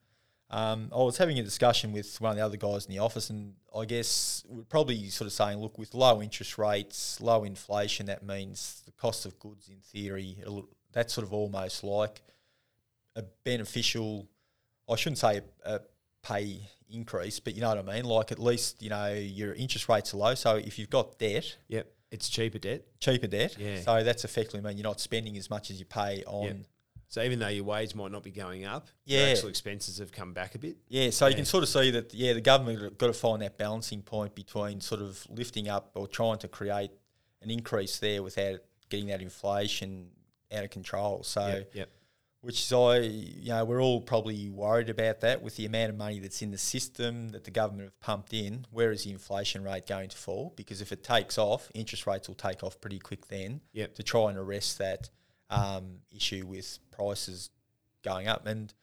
Um, 0.50 0.90
I 0.92 0.98
was 0.98 1.16
having 1.16 1.38
a 1.38 1.42
discussion 1.42 1.92
with 1.92 2.20
one 2.20 2.32
of 2.32 2.36
the 2.36 2.44
other 2.44 2.56
guys 2.56 2.86
in 2.86 2.92
the 2.92 3.00
office, 3.00 3.30
and 3.30 3.54
I 3.76 3.84
guess 3.86 4.44
we're 4.48 4.62
probably 4.62 5.08
sort 5.08 5.26
of 5.26 5.32
saying, 5.32 5.58
look, 5.58 5.78
with 5.78 5.94
low 5.94 6.22
interest 6.22 6.58
rates, 6.58 7.20
low 7.20 7.44
inflation, 7.44 8.06
that 8.06 8.22
means 8.22 8.82
the 8.84 8.92
cost 8.92 9.26
of 9.26 9.38
goods, 9.38 9.68
in 9.68 9.78
theory, 9.80 10.36
that's 10.92 11.14
sort 11.14 11.26
of 11.26 11.32
almost 11.32 11.82
like 11.82 12.22
a 13.16 13.22
beneficial. 13.44 14.28
I 14.88 14.96
shouldn't 14.96 15.18
say 15.18 15.40
a, 15.64 15.74
a 15.76 15.80
pay 16.22 16.60
increase, 16.90 17.40
but 17.40 17.54
you 17.54 17.60
know 17.60 17.70
what 17.70 17.78
I 17.88 17.94
mean. 17.94 18.04
Like 18.04 18.30
at 18.30 18.38
least 18.38 18.82
you 18.82 18.90
know 18.90 19.12
your 19.12 19.54
interest 19.54 19.88
rates 19.88 20.14
are 20.14 20.18
low, 20.18 20.34
so 20.34 20.56
if 20.56 20.78
you've 20.78 20.90
got 20.90 21.18
debt, 21.18 21.56
Yep, 21.68 21.86
it's 22.14 22.28
cheaper 22.28 22.58
debt. 22.58 22.82
cheaper 23.00 23.26
debt. 23.26 23.56
Yeah. 23.58 23.80
So 23.80 24.02
that's 24.02 24.24
effectively 24.24 24.60
mean 24.60 24.76
you're 24.78 24.84
not 24.84 25.00
spending 25.00 25.36
as 25.36 25.50
much 25.50 25.70
as 25.70 25.78
you 25.78 25.84
pay 25.84 26.22
on. 26.26 26.46
Yep. 26.46 26.56
So 27.08 27.22
even 27.22 27.38
though 27.38 27.48
your 27.48 27.64
wage 27.64 27.94
might 27.94 28.10
not 28.10 28.22
be 28.22 28.30
going 28.30 28.64
up, 28.64 28.88
Yeah. 29.04 29.20
your 29.20 29.28
actual 29.30 29.48
expenses 29.50 29.98
have 29.98 30.10
come 30.10 30.32
back 30.32 30.54
a 30.54 30.58
bit. 30.58 30.76
Yeah. 30.88 31.10
So 31.10 31.26
you 31.26 31.34
can 31.34 31.44
sort 31.44 31.62
of 31.62 31.68
see 31.68 31.90
that. 31.92 32.14
Yeah, 32.14 32.32
the 32.32 32.40
government 32.40 32.96
got 32.98 33.08
to 33.08 33.12
find 33.12 33.42
that 33.42 33.58
balancing 33.58 34.02
point 34.02 34.34
between 34.34 34.80
sort 34.80 35.00
of 35.02 35.24
lifting 35.30 35.68
up 35.68 35.90
or 35.94 36.08
trying 36.08 36.38
to 36.38 36.48
create 36.48 36.90
an 37.42 37.50
increase 37.50 37.98
there 37.98 38.22
without 38.22 38.60
getting 38.88 39.08
that 39.08 39.20
inflation 39.20 40.08
out 40.52 40.64
of 40.64 40.70
control. 40.70 41.22
So. 41.22 41.46
Yep, 41.46 41.74
yep. 41.74 41.90
Which 42.44 42.60
is 42.60 42.72
I, 42.72 42.98
you 42.98 43.48
know, 43.48 43.64
we're 43.64 43.82
all 43.82 44.02
probably 44.02 44.50
worried 44.50 44.90
about 44.90 45.20
that 45.22 45.42
with 45.42 45.56
the 45.56 45.64
amount 45.64 45.90
of 45.90 45.96
money 45.96 46.18
that's 46.18 46.42
in 46.42 46.50
the 46.50 46.58
system 46.58 47.30
that 47.30 47.44
the 47.44 47.50
government 47.50 47.86
have 47.86 48.00
pumped 48.00 48.34
in. 48.34 48.66
Where 48.70 48.92
is 48.92 49.04
the 49.04 49.12
inflation 49.12 49.64
rate 49.64 49.86
going 49.86 50.10
to 50.10 50.16
fall? 50.16 50.52
Because 50.54 50.82
if 50.82 50.92
it 50.92 51.02
takes 51.02 51.38
off, 51.38 51.70
interest 51.74 52.06
rates 52.06 52.28
will 52.28 52.34
take 52.34 52.62
off 52.62 52.78
pretty 52.82 52.98
quick 52.98 53.28
then. 53.28 53.62
Yep. 53.72 53.94
To 53.94 54.02
try 54.02 54.28
and 54.28 54.38
arrest 54.38 54.76
that 54.78 55.08
um, 55.48 56.00
issue 56.14 56.44
with 56.46 56.78
prices 56.90 57.48
going 58.02 58.28
up. 58.28 58.46
And 58.46 58.74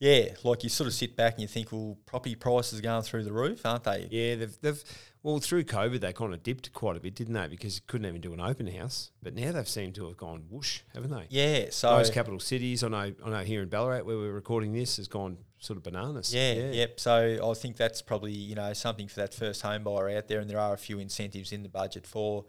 yeah, 0.00 0.34
like 0.44 0.62
you 0.62 0.68
sort 0.68 0.86
of 0.86 0.94
sit 0.94 1.16
back 1.16 1.34
and 1.34 1.42
you 1.42 1.48
think, 1.48 1.72
well, 1.72 1.96
property 2.06 2.34
prices 2.34 2.78
are 2.78 2.82
going 2.82 3.02
through 3.02 3.24
the 3.24 3.32
roof, 3.32 3.64
aren't 3.64 3.84
they? 3.84 4.06
Yeah, 4.10 4.36
they've, 4.36 4.60
they've 4.60 4.84
well 5.22 5.38
through 5.40 5.64
COVID 5.64 6.00
they 6.00 6.12
kind 6.12 6.32
of 6.32 6.42
dipped 6.42 6.72
quite 6.72 6.96
a 6.96 7.00
bit, 7.00 7.14
didn't 7.14 7.34
they? 7.34 7.46
Because 7.48 7.76
you 7.76 7.82
couldn't 7.86 8.06
even 8.06 8.20
do 8.20 8.32
an 8.32 8.40
open 8.40 8.66
house. 8.66 9.10
But 9.22 9.34
now 9.34 9.52
they've 9.52 9.68
seemed 9.68 9.94
to 9.96 10.06
have 10.06 10.16
gone 10.16 10.44
whoosh, 10.48 10.80
haven't 10.94 11.10
they? 11.10 11.26
Yeah. 11.30 11.66
So 11.70 11.90
Most 11.90 12.12
capital 12.12 12.40
cities, 12.40 12.82
I 12.82 12.88
know, 12.88 13.12
I 13.24 13.30
know 13.30 13.40
here 13.40 13.62
in 13.62 13.68
Ballarat 13.68 14.02
where 14.02 14.16
we're 14.16 14.32
recording 14.32 14.72
this, 14.72 14.96
has 14.96 15.08
gone 15.08 15.38
sort 15.58 15.76
of 15.76 15.82
bananas. 15.82 16.34
Yeah, 16.34 16.70
yep. 16.70 17.00
So 17.00 17.38
I 17.50 17.54
think 17.54 17.76
that's 17.76 18.02
probably 18.02 18.32
you 18.32 18.54
know 18.54 18.72
something 18.72 19.08
for 19.08 19.20
that 19.20 19.34
first 19.34 19.62
home 19.62 19.84
buyer 19.84 20.10
out 20.10 20.28
there, 20.28 20.40
and 20.40 20.48
there 20.48 20.60
are 20.60 20.74
a 20.74 20.78
few 20.78 20.98
incentives 20.98 21.52
in 21.52 21.62
the 21.62 21.68
budget 21.68 22.06
for 22.06 22.44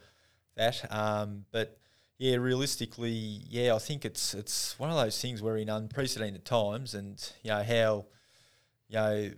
that. 0.56 0.86
Um, 0.92 1.46
but 1.52 1.80
yeah, 2.18 2.36
realistically, 2.36 3.10
yeah, 3.10 3.74
I 3.74 3.80
think 3.80 4.06
it's 4.06 4.34
it's 4.34 4.78
one 4.78 4.90
of 4.90 4.96
those 4.96 5.20
things 5.20 5.42
we're 5.42 5.58
in 5.58 5.70
unprecedented 5.70 6.46
times, 6.46 6.94
and 6.94 7.32
you 7.44 7.52
know 7.52 7.64
how 7.64 8.06
you 8.88 8.96
know 8.96 9.32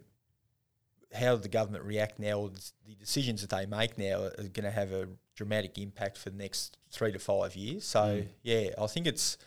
how 1.14 1.36
the 1.36 1.50
government 1.50 1.84
react 1.84 2.20
now, 2.20 2.50
the 2.88 2.96
decisions 2.96 3.42
that 3.42 3.50
they 3.50 3.66
make 3.66 3.98
now 3.98 4.24
are 4.24 4.30
going 4.48 4.64
to 4.64 4.72
have 4.72 4.92
a 4.92 5.08
dramatic 5.36 5.78
impact 5.78 6.18
for 6.18 6.30
the 6.30 6.38
next 6.38 6.78
three 6.90 7.12
to 7.12 7.20
five 7.20 7.56
years. 7.56 7.84
So 7.86 8.00
Mm. 8.00 8.28
yeah, 8.44 8.70
I 8.78 8.88
think 8.88 9.08
it's 9.08 9.38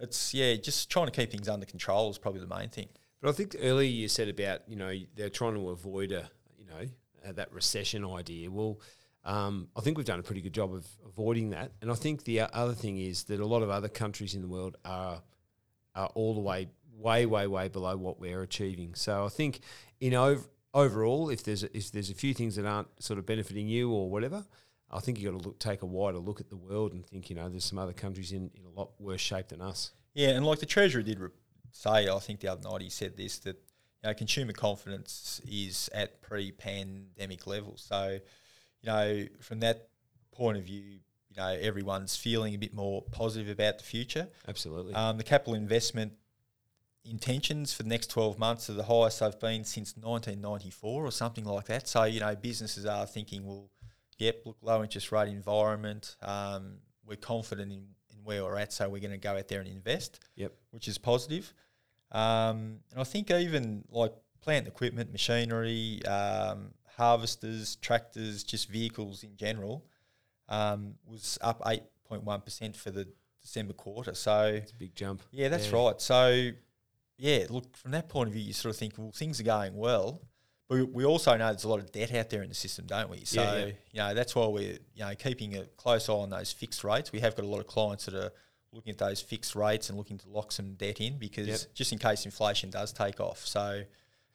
it's 0.00 0.34
yeah, 0.34 0.54
just 0.56 0.90
trying 0.90 1.06
to 1.06 1.12
keep 1.12 1.30
things 1.30 1.48
under 1.48 1.64
control 1.66 2.10
is 2.10 2.18
probably 2.18 2.40
the 2.40 2.46
main 2.54 2.68
thing. 2.68 2.88
But 3.20 3.30
I 3.30 3.32
think 3.32 3.56
earlier 3.60 3.88
you 3.88 4.08
said 4.08 4.28
about 4.28 4.68
you 4.68 4.76
know 4.76 4.92
they're 5.14 5.30
trying 5.30 5.54
to 5.54 5.70
avoid 5.70 6.12
a 6.12 6.28
you 6.58 6.66
know 6.66 6.88
uh, 7.26 7.32
that 7.32 7.52
recession 7.52 8.04
idea. 8.04 8.50
Well, 8.50 8.80
um, 9.24 9.68
I 9.76 9.80
think 9.80 9.96
we've 9.96 10.06
done 10.06 10.18
a 10.20 10.22
pretty 10.24 10.42
good 10.42 10.52
job 10.52 10.74
of 10.74 10.86
avoiding 11.06 11.50
that. 11.50 11.72
And 11.80 11.90
I 11.90 11.94
think 11.94 12.24
the 12.24 12.40
other 12.40 12.74
thing 12.74 12.98
is 12.98 13.24
that 13.24 13.40
a 13.40 13.46
lot 13.46 13.62
of 13.62 13.70
other 13.70 13.88
countries 13.88 14.34
in 14.34 14.42
the 14.42 14.48
world 14.48 14.76
are 14.84 15.22
are 15.94 16.08
all 16.14 16.34
the 16.34 16.40
way 16.40 16.68
way 16.96 17.24
way 17.24 17.46
way 17.46 17.68
below 17.68 17.96
what 17.96 18.18
we're 18.20 18.42
achieving. 18.42 18.94
So 18.94 19.24
I 19.24 19.28
think 19.28 19.60
in 20.00 20.12
ov- 20.14 20.48
overall, 20.74 21.30
if 21.30 21.42
there's 21.44 21.62
a, 21.62 21.76
if 21.76 21.90
there's 21.92 22.10
a 22.10 22.14
few 22.14 22.34
things 22.34 22.56
that 22.56 22.66
aren't 22.66 23.02
sort 23.02 23.18
of 23.18 23.24
benefiting 23.24 23.68
you 23.68 23.90
or 23.90 24.10
whatever, 24.10 24.44
I 24.90 25.00
think 25.00 25.18
you 25.18 25.30
got 25.30 25.40
to 25.40 25.48
look, 25.48 25.58
take 25.58 25.82
a 25.82 25.86
wider 25.86 26.18
look 26.18 26.40
at 26.40 26.50
the 26.50 26.56
world 26.56 26.92
and 26.92 27.06
think 27.06 27.30
you 27.30 27.36
know 27.36 27.48
there's 27.48 27.64
some 27.64 27.78
other 27.78 27.92
countries 27.92 28.32
in, 28.32 28.50
in 28.54 28.64
a 28.64 28.70
lot 28.70 28.90
worse 28.98 29.20
shape 29.20 29.48
than 29.48 29.62
us. 29.62 29.92
Yeah, 30.12 30.30
and 30.30 30.44
like 30.44 30.58
the 30.58 30.66
treasurer 30.66 31.02
did 31.02 31.18
re- 31.20 31.30
say, 31.72 32.08
I 32.08 32.18
think 32.18 32.40
the 32.40 32.48
other 32.48 32.68
night 32.68 32.82
he 32.82 32.90
said 32.90 33.16
this 33.16 33.38
that 33.40 33.56
you 33.56 34.10
know, 34.10 34.14
consumer 34.14 34.52
confidence 34.52 35.40
is 35.50 35.88
at 35.94 36.20
pre-pandemic 36.20 37.46
levels. 37.46 37.86
So, 37.88 38.18
you 38.82 38.86
know, 38.86 39.26
from 39.40 39.60
that 39.60 39.88
point 40.30 40.58
of 40.58 40.64
view, 40.64 40.82
you 40.82 41.36
know, 41.36 41.56
everyone's 41.60 42.14
feeling 42.14 42.54
a 42.54 42.58
bit 42.58 42.74
more 42.74 43.02
positive 43.10 43.48
about 43.48 43.78
the 43.78 43.84
future. 43.84 44.28
Absolutely. 44.46 44.94
Um, 44.94 45.16
the 45.16 45.24
capital 45.24 45.54
investment 45.54 46.12
intentions 47.04 47.72
for 47.72 47.82
the 47.82 47.88
next 47.88 48.08
12 48.08 48.38
months 48.38 48.70
are 48.70 48.74
the 48.74 48.84
highest 48.84 49.20
they've 49.20 49.38
been 49.38 49.64
since 49.64 49.94
1994 49.96 51.04
or 51.04 51.10
something 51.10 51.44
like 51.44 51.66
that. 51.66 51.86
So, 51.88 52.04
you 52.04 52.20
know, 52.20 52.34
businesses 52.34 52.86
are 52.86 53.06
thinking, 53.06 53.44
well, 53.46 53.70
yep, 54.18 54.42
look, 54.44 54.56
low 54.62 54.82
interest 54.82 55.12
rate 55.12 55.28
environment. 55.28 56.16
Um, 56.22 56.78
we're 57.06 57.16
confident 57.16 57.72
in, 57.72 57.86
in 58.10 58.24
where 58.24 58.42
we're 58.44 58.56
at, 58.56 58.72
so 58.72 58.88
we're 58.88 59.00
going 59.00 59.10
to 59.10 59.18
go 59.18 59.36
out 59.36 59.48
there 59.48 59.60
and 59.60 59.68
invest. 59.68 60.20
Yep. 60.36 60.54
Which 60.70 60.88
is 60.88 60.98
positive. 60.98 61.52
Um, 62.12 62.78
and 62.90 63.00
I 63.00 63.04
think 63.04 63.30
even 63.30 63.84
like 63.90 64.12
plant 64.40 64.66
equipment, 64.66 65.12
machinery, 65.12 66.04
um, 66.06 66.72
harvesters, 66.96 67.76
tractors, 67.76 68.44
just 68.44 68.68
vehicles 68.68 69.24
in 69.24 69.36
general, 69.36 69.84
um, 70.48 70.94
was 71.06 71.38
up 71.42 71.60
8.1% 71.62 72.76
for 72.76 72.90
the 72.90 73.08
December 73.42 73.72
quarter. 73.72 74.14
So 74.14 74.60
it's 74.62 74.72
a 74.72 74.76
big 74.76 74.94
jump. 74.94 75.22
Yeah, 75.32 75.48
that's 75.48 75.70
yeah. 75.70 75.76
right. 75.76 76.00
So, 76.00 76.50
yeah, 77.16 77.46
look, 77.48 77.76
from 77.76 77.92
that 77.92 78.08
point 78.08 78.28
of 78.28 78.34
view, 78.34 78.42
you 78.42 78.52
sort 78.52 78.74
of 78.74 78.78
think, 78.78 78.94
well, 78.96 79.12
things 79.12 79.40
are 79.40 79.44
going 79.44 79.76
well. 79.76 80.22
But 80.68 80.90
we 80.90 81.04
also 81.04 81.36
know 81.36 81.48
there's 81.48 81.64
a 81.64 81.68
lot 81.68 81.80
of 81.80 81.92
debt 81.92 82.14
out 82.14 82.30
there 82.30 82.42
in 82.42 82.48
the 82.48 82.54
system, 82.54 82.86
don't 82.86 83.10
we? 83.10 83.24
So, 83.24 83.42
yeah, 83.42 83.56
yeah. 83.56 83.66
you 83.66 84.00
know, 84.00 84.14
that's 84.14 84.34
why 84.34 84.46
we're, 84.46 84.78
you 84.94 85.04
know, 85.04 85.14
keeping 85.14 85.56
a 85.56 85.64
close 85.76 86.08
eye 86.08 86.12
on 86.12 86.30
those 86.30 86.52
fixed 86.52 86.84
rates. 86.84 87.12
We 87.12 87.20
have 87.20 87.36
got 87.36 87.44
a 87.44 87.48
lot 87.48 87.60
of 87.60 87.66
clients 87.66 88.06
that 88.06 88.14
are 88.14 88.30
looking 88.72 88.92
at 88.92 88.98
those 88.98 89.20
fixed 89.20 89.54
rates 89.54 89.88
and 89.88 89.98
looking 89.98 90.18
to 90.18 90.28
lock 90.28 90.52
some 90.52 90.72
debt 90.74 91.00
in 91.00 91.18
because 91.18 91.46
yep. 91.46 91.60
just 91.74 91.92
in 91.92 91.98
case 91.98 92.24
inflation 92.24 92.70
does 92.70 92.92
take 92.92 93.20
off. 93.20 93.46
So, 93.46 93.82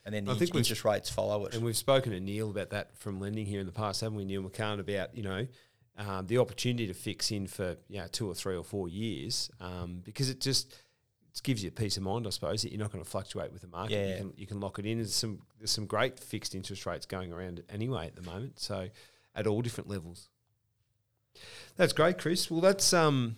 and 0.05 0.15
then 0.15 0.25
the 0.25 0.31
I 0.31 0.35
think 0.35 0.55
interest 0.55 0.85
rates 0.85 1.09
follow 1.09 1.45
it. 1.45 1.55
And 1.55 1.63
we've 1.63 1.75
spoken 1.75 2.11
to 2.11 2.19
Neil 2.19 2.51
about 2.51 2.69
that 2.69 2.95
from 2.97 3.19
lending 3.19 3.47
here 3.47 3.59
in 3.59 3.65
the 3.65 3.71
past, 3.71 4.01
haven't 4.01 4.17
we, 4.17 4.23
Neil 4.23 4.43
McCann, 4.43 4.79
about 4.79 5.15
you 5.15 5.23
know 5.23 5.47
um, 5.97 6.27
the 6.27 6.37
opportunity 6.37 6.87
to 6.87 6.93
fix 6.93 7.31
in 7.31 7.47
for 7.47 7.75
you 7.89 7.99
know, 7.99 8.07
two 8.11 8.29
or 8.29 8.33
three 8.33 8.55
or 8.55 8.63
four 8.63 8.87
years 8.87 9.49
um, 9.59 10.01
because 10.05 10.29
it 10.29 10.39
just 10.39 10.73
it 11.39 11.43
gives 11.43 11.63
you 11.63 11.71
peace 11.71 11.97
of 11.97 12.03
mind, 12.03 12.27
I 12.27 12.31
suppose, 12.31 12.61
that 12.61 12.71
you're 12.71 12.79
not 12.79 12.91
going 12.91 13.03
to 13.03 13.09
fluctuate 13.09 13.51
with 13.51 13.61
the 13.61 13.67
market. 13.67 13.93
Yeah. 13.93 14.07
You, 14.09 14.17
can, 14.17 14.33
you 14.37 14.47
can 14.47 14.59
lock 14.59 14.79
it 14.79 14.85
in. 14.85 14.97
There's 14.97 15.13
some 15.13 15.41
there's 15.59 15.71
some 15.71 15.85
great 15.85 16.19
fixed 16.19 16.55
interest 16.55 16.85
rates 16.85 17.05
going 17.05 17.31
around 17.31 17.63
anyway 17.69 18.07
at 18.07 18.15
the 18.15 18.21
moment, 18.21 18.59
so 18.59 18.89
at 19.35 19.47
all 19.47 19.61
different 19.61 19.89
levels. 19.89 20.29
That's 21.77 21.93
great, 21.93 22.17
Chris. 22.17 22.51
Well, 22.51 22.61
that's 22.61 22.93
um, 22.93 23.37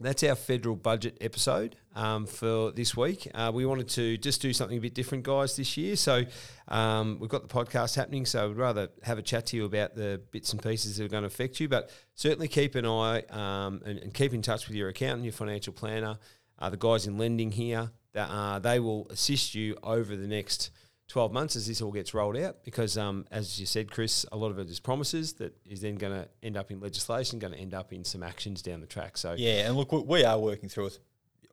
that's 0.00 0.22
our 0.24 0.34
federal 0.34 0.76
budget 0.76 1.16
episode 1.20 1.76
um, 1.94 2.26
for 2.26 2.72
this 2.72 2.96
week. 2.96 3.28
Uh, 3.34 3.50
we 3.54 3.64
wanted 3.66 3.88
to 3.90 4.16
just 4.16 4.42
do 4.42 4.52
something 4.52 4.78
a 4.78 4.80
bit 4.80 4.94
different, 4.94 5.24
guys, 5.24 5.56
this 5.56 5.76
year. 5.76 5.96
So 5.96 6.24
um, 6.68 7.18
we've 7.20 7.30
got 7.30 7.46
the 7.46 7.54
podcast 7.54 7.96
happening. 7.96 8.26
So 8.26 8.48
we'd 8.48 8.56
rather 8.56 8.88
have 9.02 9.18
a 9.18 9.22
chat 9.22 9.46
to 9.46 9.56
you 9.56 9.64
about 9.64 9.94
the 9.94 10.20
bits 10.30 10.52
and 10.52 10.62
pieces 10.62 10.96
that 10.96 11.04
are 11.04 11.08
going 11.08 11.22
to 11.22 11.28
affect 11.28 11.60
you. 11.60 11.68
But 11.68 11.90
certainly 12.14 12.48
keep 12.48 12.74
an 12.74 12.86
eye 12.86 13.22
um, 13.30 13.82
and, 13.84 13.98
and, 13.98 14.14
keep 14.14 14.34
in 14.34 14.42
touch 14.42 14.66
with 14.66 14.76
your 14.76 14.88
accountant, 14.88 15.24
your 15.24 15.32
financial 15.32 15.72
planner, 15.72 16.18
uh, 16.62 16.70
the 16.70 16.76
guys 16.76 17.06
in 17.06 17.18
lending 17.18 17.52
here. 17.52 17.90
That 18.14 18.28
uh, 18.30 18.58
they 18.58 18.78
will 18.78 19.06
assist 19.08 19.54
you 19.54 19.76
over 19.82 20.14
the 20.16 20.26
next 20.26 20.70
12 21.08 21.32
months 21.32 21.56
as 21.56 21.66
this 21.66 21.80
all 21.80 21.90
gets 21.90 22.12
rolled 22.12 22.36
out 22.36 22.62
because, 22.62 22.98
um, 22.98 23.24
as 23.30 23.58
you 23.58 23.64
said, 23.64 23.90
Chris, 23.90 24.26
a 24.30 24.36
lot 24.36 24.50
of 24.50 24.58
it 24.58 24.68
is 24.68 24.80
promises 24.80 25.32
that 25.34 25.56
is 25.66 25.80
then 25.80 25.96
going 25.96 26.12
to 26.12 26.28
end 26.42 26.56
up 26.58 26.70
in 26.70 26.78
legislation, 26.78 27.38
going 27.38 27.54
to 27.54 27.58
end 27.58 27.72
up 27.72 27.92
in 27.92 28.04
some 28.04 28.22
actions 28.22 28.60
down 28.60 28.80
the 28.80 28.86
track. 28.86 29.16
So 29.16 29.34
Yeah, 29.36 29.66
and 29.66 29.76
look, 29.76 29.92
we 29.92 30.24
are 30.24 30.38
working 30.38 30.68
through 30.68 30.84
with 30.84 30.98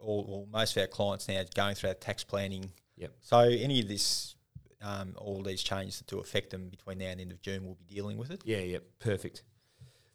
all, 0.02 0.26
all 0.30 0.48
most 0.52 0.76
of 0.76 0.82
our 0.82 0.88
clients 0.88 1.28
now 1.28 1.42
going 1.56 1.76
through 1.76 1.90
our 1.90 1.96
tax 1.96 2.24
planning. 2.24 2.72
Yep. 2.98 3.12
So 3.22 3.40
any 3.40 3.80
of 3.80 3.88
this, 3.88 4.36
um, 4.82 5.14
all 5.18 5.42
these 5.42 5.64
changes 5.64 6.04
to 6.08 6.20
affect 6.20 6.50
them 6.50 6.68
between 6.70 6.98
now 6.98 7.08
and 7.08 7.22
end 7.22 7.32
of 7.32 7.42
June, 7.42 7.64
we'll 7.64 7.76
be 7.76 7.96
dealing 7.96 8.18
with 8.18 8.32
it. 8.32 8.42
Yeah, 8.44 8.60
yep, 8.60 8.84
perfect. 9.00 9.44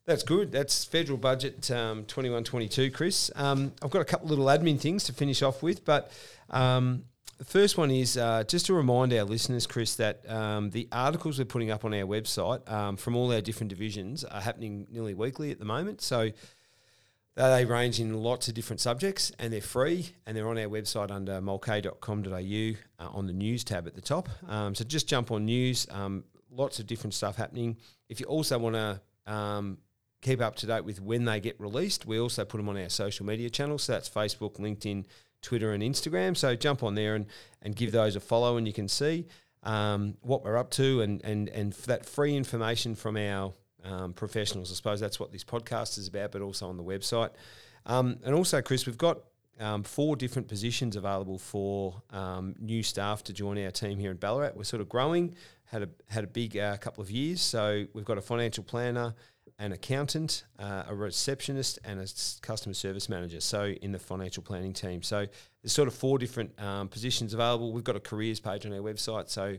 That's 0.06 0.22
good. 0.22 0.52
That's 0.52 0.84
federal 0.84 1.16
budget 1.16 1.70
um, 1.70 2.04
21 2.04 2.44
22, 2.44 2.90
Chris. 2.90 3.30
Um, 3.36 3.72
I've 3.82 3.90
got 3.90 4.02
a 4.02 4.04
couple 4.04 4.28
little 4.28 4.46
admin 4.46 4.78
things 4.78 5.04
to 5.04 5.14
finish 5.14 5.42
off 5.42 5.62
with, 5.62 5.84
but 5.86 6.12
um, 6.50 7.04
the 7.38 7.44
first 7.44 7.78
one 7.78 7.90
is 7.90 8.18
uh, 8.18 8.44
just 8.44 8.66
to 8.66 8.74
remind 8.74 9.14
our 9.14 9.24
listeners, 9.24 9.66
Chris, 9.66 9.96
that 9.96 10.28
um, 10.30 10.70
the 10.70 10.88
articles 10.92 11.38
we're 11.38 11.46
putting 11.46 11.70
up 11.70 11.86
on 11.86 11.94
our 11.94 12.04
website 12.06 12.70
um, 12.70 12.96
from 12.96 13.16
all 13.16 13.32
our 13.32 13.40
different 13.40 13.70
divisions 13.70 14.24
are 14.24 14.42
happening 14.42 14.86
nearly 14.90 15.14
weekly 15.14 15.50
at 15.50 15.58
the 15.58 15.64
moment. 15.64 16.02
So 16.02 16.30
they 17.34 17.64
range 17.64 17.98
in 17.98 18.14
lots 18.14 18.46
of 18.46 18.54
different 18.54 18.80
subjects 18.80 19.32
and 19.38 19.52
they're 19.52 19.60
free 19.60 20.10
and 20.26 20.36
they're 20.36 20.48
on 20.48 20.58
our 20.58 20.68
website 20.68 21.10
under 21.10 21.40
mulcahy.com.au 21.40 22.28
uh, 22.34 23.08
on 23.08 23.26
the 23.26 23.32
news 23.32 23.64
tab 23.64 23.86
at 23.86 23.94
the 23.94 24.02
top. 24.02 24.28
Um, 24.48 24.74
so 24.74 24.84
just 24.84 25.08
jump 25.08 25.30
on 25.30 25.46
news, 25.46 25.86
um, 25.90 26.24
lots 26.50 26.78
of 26.78 26.86
different 26.86 27.14
stuff 27.14 27.36
happening. 27.36 27.78
If 28.08 28.20
you 28.20 28.26
also 28.26 28.58
want 28.58 28.76
to 28.76 29.00
um, 29.26 29.78
keep 30.24 30.40
up 30.40 30.56
to 30.56 30.66
date 30.66 30.84
with 30.84 31.00
when 31.00 31.24
they 31.26 31.38
get 31.38 31.60
released, 31.60 32.06
we 32.06 32.18
also 32.18 32.44
put 32.44 32.56
them 32.56 32.68
on 32.68 32.76
our 32.76 32.88
social 32.88 33.24
media 33.26 33.50
channels. 33.50 33.84
So 33.84 33.92
that's 33.92 34.08
Facebook, 34.08 34.58
LinkedIn, 34.58 35.04
Twitter 35.42 35.72
and 35.72 35.82
Instagram. 35.82 36.36
So 36.36 36.56
jump 36.56 36.82
on 36.82 36.94
there 36.94 37.14
and, 37.14 37.26
and 37.62 37.76
give 37.76 37.92
those 37.92 38.16
a 38.16 38.20
follow, 38.20 38.56
and 38.56 38.66
you 38.66 38.72
can 38.72 38.88
see 38.88 39.26
um, 39.62 40.16
what 40.22 40.42
we're 40.42 40.56
up 40.56 40.70
to 40.72 41.02
and, 41.02 41.22
and, 41.24 41.48
and 41.50 41.72
that 41.74 42.06
free 42.06 42.34
information 42.34 42.94
from 42.94 43.16
our 43.16 43.52
um, 43.84 44.14
professionals. 44.14 44.72
I 44.72 44.74
suppose 44.74 44.98
that's 44.98 45.20
what 45.20 45.30
this 45.30 45.44
podcast 45.44 45.98
is 45.98 46.08
about, 46.08 46.32
but 46.32 46.40
also 46.40 46.68
on 46.68 46.76
the 46.76 46.82
website. 46.82 47.30
Um, 47.86 48.16
and 48.24 48.34
also, 48.34 48.62
Chris, 48.62 48.86
we've 48.86 48.98
got 48.98 49.18
um, 49.60 49.82
four 49.82 50.16
different 50.16 50.48
positions 50.48 50.96
available 50.96 51.38
for 51.38 52.02
um, 52.10 52.54
new 52.58 52.82
staff 52.82 53.22
to 53.24 53.32
join 53.34 53.62
our 53.62 53.70
team 53.70 53.98
here 53.98 54.10
in 54.10 54.16
Ballarat. 54.16 54.52
We're 54.56 54.64
sort 54.64 54.80
of 54.80 54.88
growing, 54.88 55.34
had 55.66 55.82
a 55.82 55.88
had 56.08 56.24
a 56.24 56.26
big 56.26 56.56
uh, 56.56 56.78
couple 56.78 57.02
of 57.02 57.10
years, 57.10 57.42
so 57.42 57.84
we've 57.92 58.04
got 58.06 58.16
a 58.16 58.22
financial 58.22 58.64
planner, 58.64 59.14
an 59.58 59.72
accountant, 59.72 60.44
uh, 60.58 60.84
a 60.88 60.94
receptionist, 60.94 61.78
and 61.84 62.00
a 62.00 62.06
customer 62.42 62.74
service 62.74 63.08
manager. 63.08 63.40
So 63.40 63.66
in 63.66 63.92
the 63.92 63.98
financial 63.98 64.42
planning 64.42 64.72
team. 64.72 65.02
So 65.02 65.26
there's 65.62 65.72
sort 65.72 65.88
of 65.88 65.94
four 65.94 66.18
different 66.18 66.60
um, 66.60 66.88
positions 66.88 67.34
available. 67.34 67.72
We've 67.72 67.84
got 67.84 67.96
a 67.96 68.00
careers 68.00 68.40
page 68.40 68.66
on 68.66 68.72
our 68.72 68.80
website. 68.80 69.28
So 69.30 69.56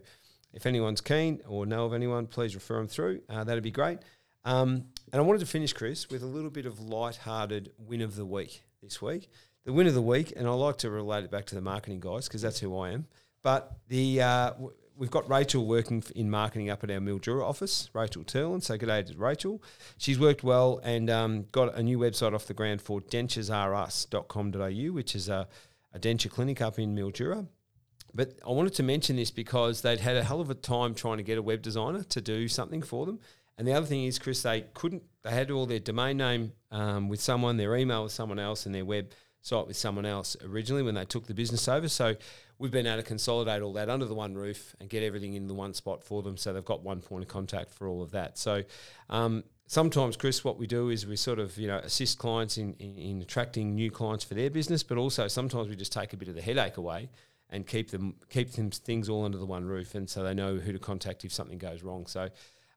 if 0.54 0.66
anyone's 0.66 1.02
keen 1.02 1.42
or 1.48 1.66
know 1.66 1.86
of 1.86 1.94
anyone, 1.94 2.28
please 2.28 2.56
refer 2.56 2.78
them 2.78 2.88
through. 2.88 3.22
Uh, 3.30 3.44
that'd 3.44 3.64
be 3.64 3.72
great. 3.72 4.00
Um, 4.44 4.86
and 5.12 5.20
I 5.20 5.22
wanted 5.22 5.40
to 5.40 5.46
finish, 5.46 5.74
Chris, 5.74 6.10
with 6.10 6.24
a 6.24 6.28
little 6.28 6.50
bit 6.52 6.66
of 6.66 6.80
light-hearted 6.80 7.72
win 7.78 8.02
of 8.02 8.16
the 8.16 8.26
week 8.26 8.64
this 8.82 9.02
week. 9.02 9.30
The 9.66 9.74
win 9.74 9.88
of 9.88 9.96
the 9.96 10.02
week, 10.02 10.34
and 10.36 10.48
I 10.48 10.52
like 10.52 10.78
to 10.80 10.92
relate 10.92 11.24
it 11.24 11.32
back 11.32 11.46
to 11.48 11.56
the 11.56 11.62
marketing 11.62 12.00
guys 12.00 12.28
because 12.28 12.42
that's 12.42 12.60
who 12.60 12.78
I 12.78 12.92
am. 12.92 13.08
But 13.42 13.72
the 13.88 14.22
uh, 14.22 14.54
we've 14.98 15.12
got 15.12 15.30
Rachel 15.30 15.66
working 15.66 16.04
in 16.16 16.30
marketing 16.30 16.70
up 16.70 16.84
at 16.84 16.92
our 16.92 17.00
Mildura 17.00 17.44
office, 17.44 17.90
Rachel 17.94 18.24
Turlin. 18.24 18.62
So 18.62 18.78
good 18.78 18.88
day 18.88 19.04
to 19.04 19.18
Rachel. 19.18 19.62
She's 19.98 20.20
worked 20.20 20.44
well 20.44 20.80
and 20.84 21.10
um, 21.10 21.46
got 21.52 21.76
a 21.76 21.84
new 21.84 21.98
website 21.98 22.34
off 22.34 22.46
the 22.46 22.54
ground 22.54 22.82
for 22.82 23.02
denturesrus.com.au, 23.02 24.94
which 24.94 25.16
is 25.16 25.30
a, 25.30 25.48
a 25.94 26.00
denture 26.00 26.30
clinic 26.30 26.62
up 26.62 26.80
in 26.80 26.96
Mildura. 26.96 27.48
But 28.14 28.40
I 28.48 28.52
wanted 28.52 28.74
to 28.76 28.84
mention 28.84 29.18
this 29.18 29.32
because 29.32 29.82
they'd 29.82 30.00
had 30.00 30.16
a 30.16 30.24
hell 30.24 30.40
of 30.40 30.50
a 30.50 30.56
time 30.56 30.96
trying 30.96 31.18
to 31.18 31.24
get 31.24 31.38
a 31.38 31.42
web 31.42 31.62
designer 31.62 32.04
to 32.04 32.22
do 32.22 32.48
something 32.48 32.82
for 32.82 33.06
them. 33.06 33.20
And 33.58 33.68
the 33.68 33.74
other 33.74 33.86
thing 33.86 34.06
is, 34.06 34.20
Chris, 34.20 34.42
they 34.42 34.66
couldn't, 34.74 35.04
they 35.24 35.32
had 35.32 35.52
all 35.52 35.66
their 35.66 35.80
domain 35.80 36.18
name 36.18 36.54
um, 36.72 37.10
with 37.10 37.22
someone, 37.22 37.58
their 37.58 37.76
email 37.76 38.04
with 38.04 38.12
someone 38.12 38.40
else, 38.40 38.66
and 38.66 38.76
their 38.76 38.86
website 39.46 39.68
with 39.68 39.78
someone 39.78 40.06
else 40.06 40.36
originally 40.44 40.84
when 40.84 40.96
they 40.96 41.06
took 41.06 41.28
the 41.28 41.34
business 41.34 41.68
over. 41.68 41.88
So 41.88 42.16
we've 42.58 42.72
been 42.72 42.88
able 42.88 43.02
to 43.02 43.08
consolidate 43.08 43.62
all 43.62 43.74
that 43.74 43.90
under 43.90 44.06
the 44.06 44.14
one 44.14 44.36
roof 44.36 44.76
and 44.80 44.90
get 44.90 45.04
everything 45.04 45.34
in 45.34 45.48
the 45.48 45.54
one 45.54 45.74
spot 45.74 46.04
for 46.04 46.22
them 46.22 46.38
so 46.38 46.54
they've 46.54 46.66
got 46.66 46.84
one 46.84 47.02
point 47.02 47.24
of 47.24 47.30
contact 47.30 47.72
for 47.72 47.88
all 47.88 48.02
of 48.02 48.12
that. 48.12 48.38
So 48.38 48.64
um, 49.10 49.44
sometimes, 49.68 50.18
Chris, 50.18 50.44
what 50.44 50.58
we 50.58 50.68
do 50.68 50.90
is 50.90 51.06
we 51.06 51.16
sort 51.16 51.40
of 51.40 51.58
you 51.58 51.68
know 51.68 51.78
assist 51.78 52.18
clients 52.18 52.58
in, 52.58 52.76
in, 52.80 52.98
in, 52.98 53.22
attracting 53.22 53.76
new 53.76 53.92
clients 53.92 54.24
for 54.24 54.34
their 54.34 54.50
business, 54.50 54.84
but 54.84 54.98
also 54.98 55.28
sometimes 55.28 55.70
we 55.70 55.76
just 55.76 55.94
take 55.94 56.14
a 56.14 56.18
bit 56.18 56.28
of 56.28 56.36
the 56.36 56.42
headache 56.42 56.78
away 56.78 57.10
and 57.52 57.68
keep 57.68 57.92
them 57.92 58.16
keep 58.30 58.52
them 58.54 58.72
things 58.72 59.08
all 59.10 59.24
under 59.24 59.38
the 59.38 59.46
one 59.46 59.66
roof, 59.66 59.96
and 59.96 60.10
so 60.10 60.24
they 60.24 60.34
know 60.34 60.56
who 60.56 60.72
to 60.72 60.80
contact 60.80 61.24
if 61.26 61.34
something 61.34 61.58
goes 61.58 61.84
wrong. 61.84 62.06
So. 62.08 62.30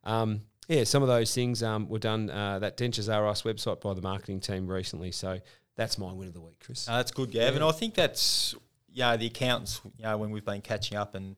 Um, 0.05 0.43
yeah, 0.69 0.85
some 0.85 1.03
of 1.03 1.09
those 1.09 1.35
things 1.35 1.63
um, 1.63 1.89
were 1.89 1.99
done. 1.99 2.29
Uh, 2.29 2.59
that 2.59 2.77
Dentures 2.77 3.13
R 3.13 3.27
Us 3.27 3.43
website 3.43 3.81
by 3.81 3.95
the 3.95 4.03
marketing 4.03 4.39
team 4.39 4.67
recently. 4.67 5.11
So 5.13 5.41
that's 5.79 5.97
my 5.97 6.13
win 6.13 6.29
of 6.29 6.35
the 6.35 6.41
week, 6.41 6.59
Chris. 6.63 6.87
Uh, 6.89 6.97
that's 6.99 7.11
good, 7.13 7.31
Gav. 7.31 7.51
Yeah. 7.51 7.55
And 7.55 7.65
I 7.65 7.73
think 7.73 7.95
that's 7.95 8.55
you 8.93 9.01
know, 9.03 9.17
the 9.17 9.27
accountants, 9.27 9.81
you 9.97 10.03
know, 10.03 10.19
when 10.19 10.31
we've 10.31 10.45
been 10.45 10.61
catching 10.61 10.99
up 10.99 11.15
and 11.15 11.37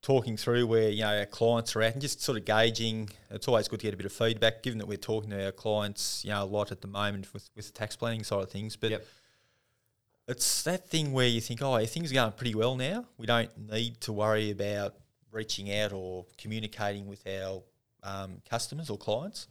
talking 0.00 0.36
through 0.36 0.66
where 0.66 0.90
you 0.90 1.00
know 1.02 1.18
our 1.18 1.24
clients 1.26 1.74
are 1.74 1.82
at 1.82 1.94
and 1.94 2.00
just 2.00 2.22
sort 2.22 2.38
of 2.38 2.44
gauging. 2.44 3.08
It's 3.30 3.48
always 3.48 3.68
good 3.68 3.80
to 3.80 3.86
get 3.86 3.94
a 3.94 3.96
bit 3.96 4.06
of 4.06 4.12
feedback, 4.12 4.62
given 4.62 4.78
that 4.78 4.86
we're 4.86 4.96
talking 4.96 5.30
to 5.30 5.44
our 5.46 5.52
clients, 5.52 6.24
you 6.24 6.30
know, 6.30 6.42
a 6.42 6.46
lot 6.46 6.70
at 6.72 6.80
the 6.82 6.88
moment 6.88 7.32
with 7.34 7.50
with 7.56 7.66
the 7.66 7.72
tax 7.72 7.96
planning 7.96 8.22
side 8.22 8.42
of 8.42 8.50
things. 8.50 8.76
But 8.76 8.90
Yep. 8.92 9.06
it's 10.28 10.62
that 10.62 10.88
thing 10.88 11.12
where 11.12 11.26
you 11.26 11.40
think, 11.40 11.60
oh, 11.62 11.84
things 11.86 12.10
are 12.10 12.14
going 12.14 12.32
pretty 12.32 12.54
well 12.54 12.76
now. 12.76 13.06
We 13.18 13.26
don't 13.26 13.50
need 13.70 14.00
to 14.02 14.12
worry 14.12 14.50
about 14.50 14.94
reaching 15.32 15.72
out 15.74 15.92
or 15.92 16.26
communicating 16.38 17.06
with 17.06 17.26
our 17.26 17.62
um, 18.04 18.40
customers 18.48 18.88
or 18.90 18.98
clients. 18.98 19.48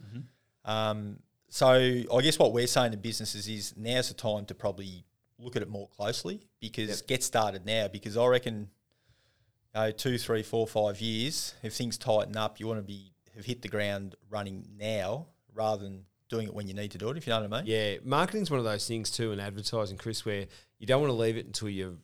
Um, 0.64 1.18
so 1.54 1.68
I 1.68 2.20
guess 2.20 2.36
what 2.36 2.52
we're 2.52 2.66
saying 2.66 2.90
to 2.90 2.96
businesses 2.98 3.46
is 3.46 3.74
now's 3.76 4.08
the 4.08 4.14
time 4.14 4.44
to 4.46 4.56
probably 4.56 5.04
look 5.38 5.54
at 5.54 5.62
it 5.62 5.68
more 5.68 5.86
closely 5.86 6.48
because 6.60 6.88
Yep. 6.88 7.06
get 7.06 7.22
started 7.22 7.64
now 7.64 7.86
because 7.86 8.16
I 8.16 8.26
reckon 8.26 8.70
you 9.72 9.80
know, 9.80 9.92
two, 9.92 10.18
three, 10.18 10.42
four, 10.42 10.66
five 10.66 11.00
years, 11.00 11.54
if 11.62 11.74
things 11.74 11.96
tighten 11.96 12.36
up, 12.36 12.58
you 12.58 12.66
want 12.66 12.80
to 12.80 12.82
be 12.82 13.12
have 13.36 13.44
hit 13.44 13.62
the 13.62 13.68
ground 13.68 14.16
running 14.28 14.66
now 14.76 15.26
rather 15.52 15.84
than 15.84 16.06
doing 16.28 16.48
it 16.48 16.54
when 16.54 16.66
you 16.66 16.74
need 16.74 16.90
to 16.90 16.98
do 16.98 17.08
it. 17.10 17.16
If 17.16 17.24
you 17.24 17.32
know 17.32 17.42
what 17.42 17.52
I 17.52 17.62
mean? 17.62 17.70
Yeah, 17.70 17.98
marketing's 18.02 18.50
one 18.50 18.58
of 18.58 18.64
those 18.64 18.88
things 18.88 19.12
too, 19.12 19.30
and 19.30 19.40
advertising, 19.40 19.96
Chris, 19.96 20.24
where 20.24 20.46
you 20.84 20.86
don't 20.86 21.00
want 21.00 21.10
to 21.12 21.16
leave 21.16 21.38
it 21.38 21.46
until 21.46 21.70
you're 21.70 21.94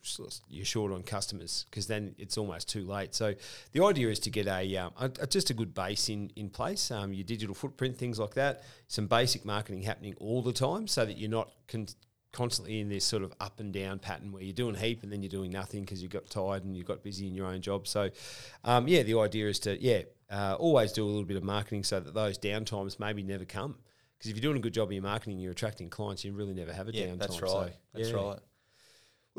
you're 0.49 0.65
short 0.65 0.91
on 0.91 1.03
customers 1.03 1.67
because 1.69 1.87
then 1.87 2.15
it's 2.17 2.39
almost 2.39 2.67
too 2.71 2.87
late. 2.87 3.15
So 3.15 3.35
the 3.73 3.85
idea 3.85 4.09
is 4.09 4.19
to 4.21 4.31
get 4.31 4.47
a, 4.47 4.75
um, 4.79 4.93
a, 4.99 5.11
a- 5.21 5.27
just 5.27 5.51
a 5.51 5.55
good 5.55 5.75
base 5.75 6.09
in 6.09 6.31
in 6.35 6.49
place, 6.49 6.91
um, 6.91 7.13
your 7.13 7.25
digital 7.25 7.55
footprint, 7.55 7.99
things 7.99 8.19
like 8.19 8.33
that, 8.37 8.63
some 8.89 9.07
basic 9.07 9.45
marketing 9.45 9.83
happening 9.83 10.15
all 10.19 10.41
the 10.41 10.55
time, 10.55 10.87
so 10.87 11.05
that 11.05 11.19
you're 11.19 11.29
not 11.29 11.51
con- 11.69 11.89
constantly 12.33 12.81
in 12.81 12.89
this 12.89 13.05
sort 13.05 13.23
of 13.23 13.35
up 13.39 13.61
and 13.61 13.71
down 13.71 13.99
pattern 13.99 14.33
where 14.33 14.43
you're 14.43 14.55
doing 14.55 14.75
heap 14.75 15.03
and 15.03 15.13
then 15.13 15.21
you're 15.23 15.29
doing 15.29 15.51
nothing 15.51 15.83
because 15.83 16.03
you 16.03 16.09
got 16.09 16.25
tired 16.31 16.65
and 16.65 16.75
you 16.75 16.83
got 16.83 17.03
busy 17.03 17.27
in 17.27 17.35
your 17.35 17.47
own 17.49 17.61
job. 17.61 17.87
So, 17.87 18.09
um, 18.65 18.89
yeah, 18.89 19.03
the 19.03 19.19
idea 19.19 19.47
is 19.49 19.59
to 19.61 19.79
yeah 19.79 20.03
uh, 20.31 20.57
always 20.59 20.93
do 20.93 21.05
a 21.05 21.11
little 21.11 21.25
bit 21.27 21.37
of 21.37 21.43
marketing 21.45 21.85
so 21.85 22.01
that 22.01 22.15
those 22.15 22.39
downtimes 22.39 22.99
maybe 22.99 23.23
never 23.23 23.45
come. 23.45 23.77
Because 24.17 24.31
if 24.31 24.37
you're 24.37 24.43
doing 24.49 24.59
a 24.59 24.61
good 24.61 24.75
job 24.75 24.89
of 24.89 24.93
your 24.93 25.03
marketing, 25.03 25.39
you're 25.39 25.53
attracting 25.53 25.89
clients. 25.91 26.25
You 26.25 26.33
really 26.33 26.53
never 26.55 26.73
have 26.73 26.89
a 26.89 26.93
Yeah, 26.95 27.07
downtime. 27.07 27.19
that's 27.19 27.37
So, 27.39 27.61
right. 27.63 27.73
That's 27.95 28.11
yeah. 28.11 28.17
right. 28.17 28.39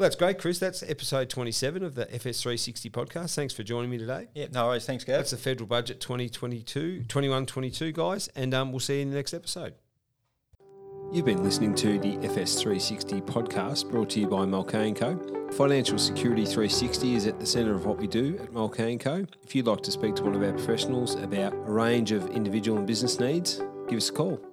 Well, 0.01 0.09
that's 0.09 0.15
great, 0.15 0.39
Chris. 0.39 0.57
That's 0.57 0.81
episode 0.81 1.29
27 1.29 1.83
of 1.83 1.93
the 1.93 2.07
FS360 2.07 2.89
podcast. 2.89 3.35
Thanks 3.35 3.53
for 3.53 3.61
joining 3.61 3.91
me 3.91 3.99
today. 3.99 4.29
Yeah, 4.33 4.47
no 4.51 4.65
worries. 4.65 4.83
Thanks, 4.83 5.03
Gav. 5.03 5.17
That's 5.17 5.29
the 5.29 5.37
federal 5.37 5.67
budget 5.67 5.99
2022, 5.99 7.03
21, 7.03 7.45
22, 7.45 7.91
guys. 7.91 8.27
And 8.29 8.51
um, 8.55 8.71
we'll 8.71 8.79
see 8.79 8.95
you 8.95 9.01
in 9.03 9.11
the 9.11 9.15
next 9.15 9.35
episode. 9.35 9.75
You've 11.13 11.25
been 11.25 11.43
listening 11.43 11.75
to 11.75 11.99
the 11.99 12.17
FS360 12.17 13.21
podcast 13.27 13.91
brought 13.91 14.09
to 14.09 14.21
you 14.21 14.27
by 14.27 14.43
Mulcahy 14.43 14.91
& 14.91 14.95
Co. 14.95 15.19
Financial 15.51 15.99
Security 15.99 16.45
360 16.45 17.13
is 17.13 17.27
at 17.27 17.39
the 17.39 17.45
centre 17.45 17.75
of 17.75 17.85
what 17.85 17.99
we 17.99 18.07
do 18.07 18.39
at 18.41 18.51
Mulcahy 18.51 18.97
& 18.97 18.97
Co. 18.97 19.27
If 19.43 19.53
you'd 19.53 19.67
like 19.67 19.83
to 19.83 19.91
speak 19.91 20.15
to 20.15 20.23
one 20.23 20.33
of 20.33 20.41
our 20.41 20.53
professionals 20.53 21.13
about 21.13 21.53
a 21.53 21.71
range 21.71 22.11
of 22.11 22.27
individual 22.31 22.79
and 22.79 22.87
business 22.87 23.19
needs, 23.19 23.61
give 23.87 23.97
us 23.97 24.09
a 24.09 24.13
call. 24.13 24.50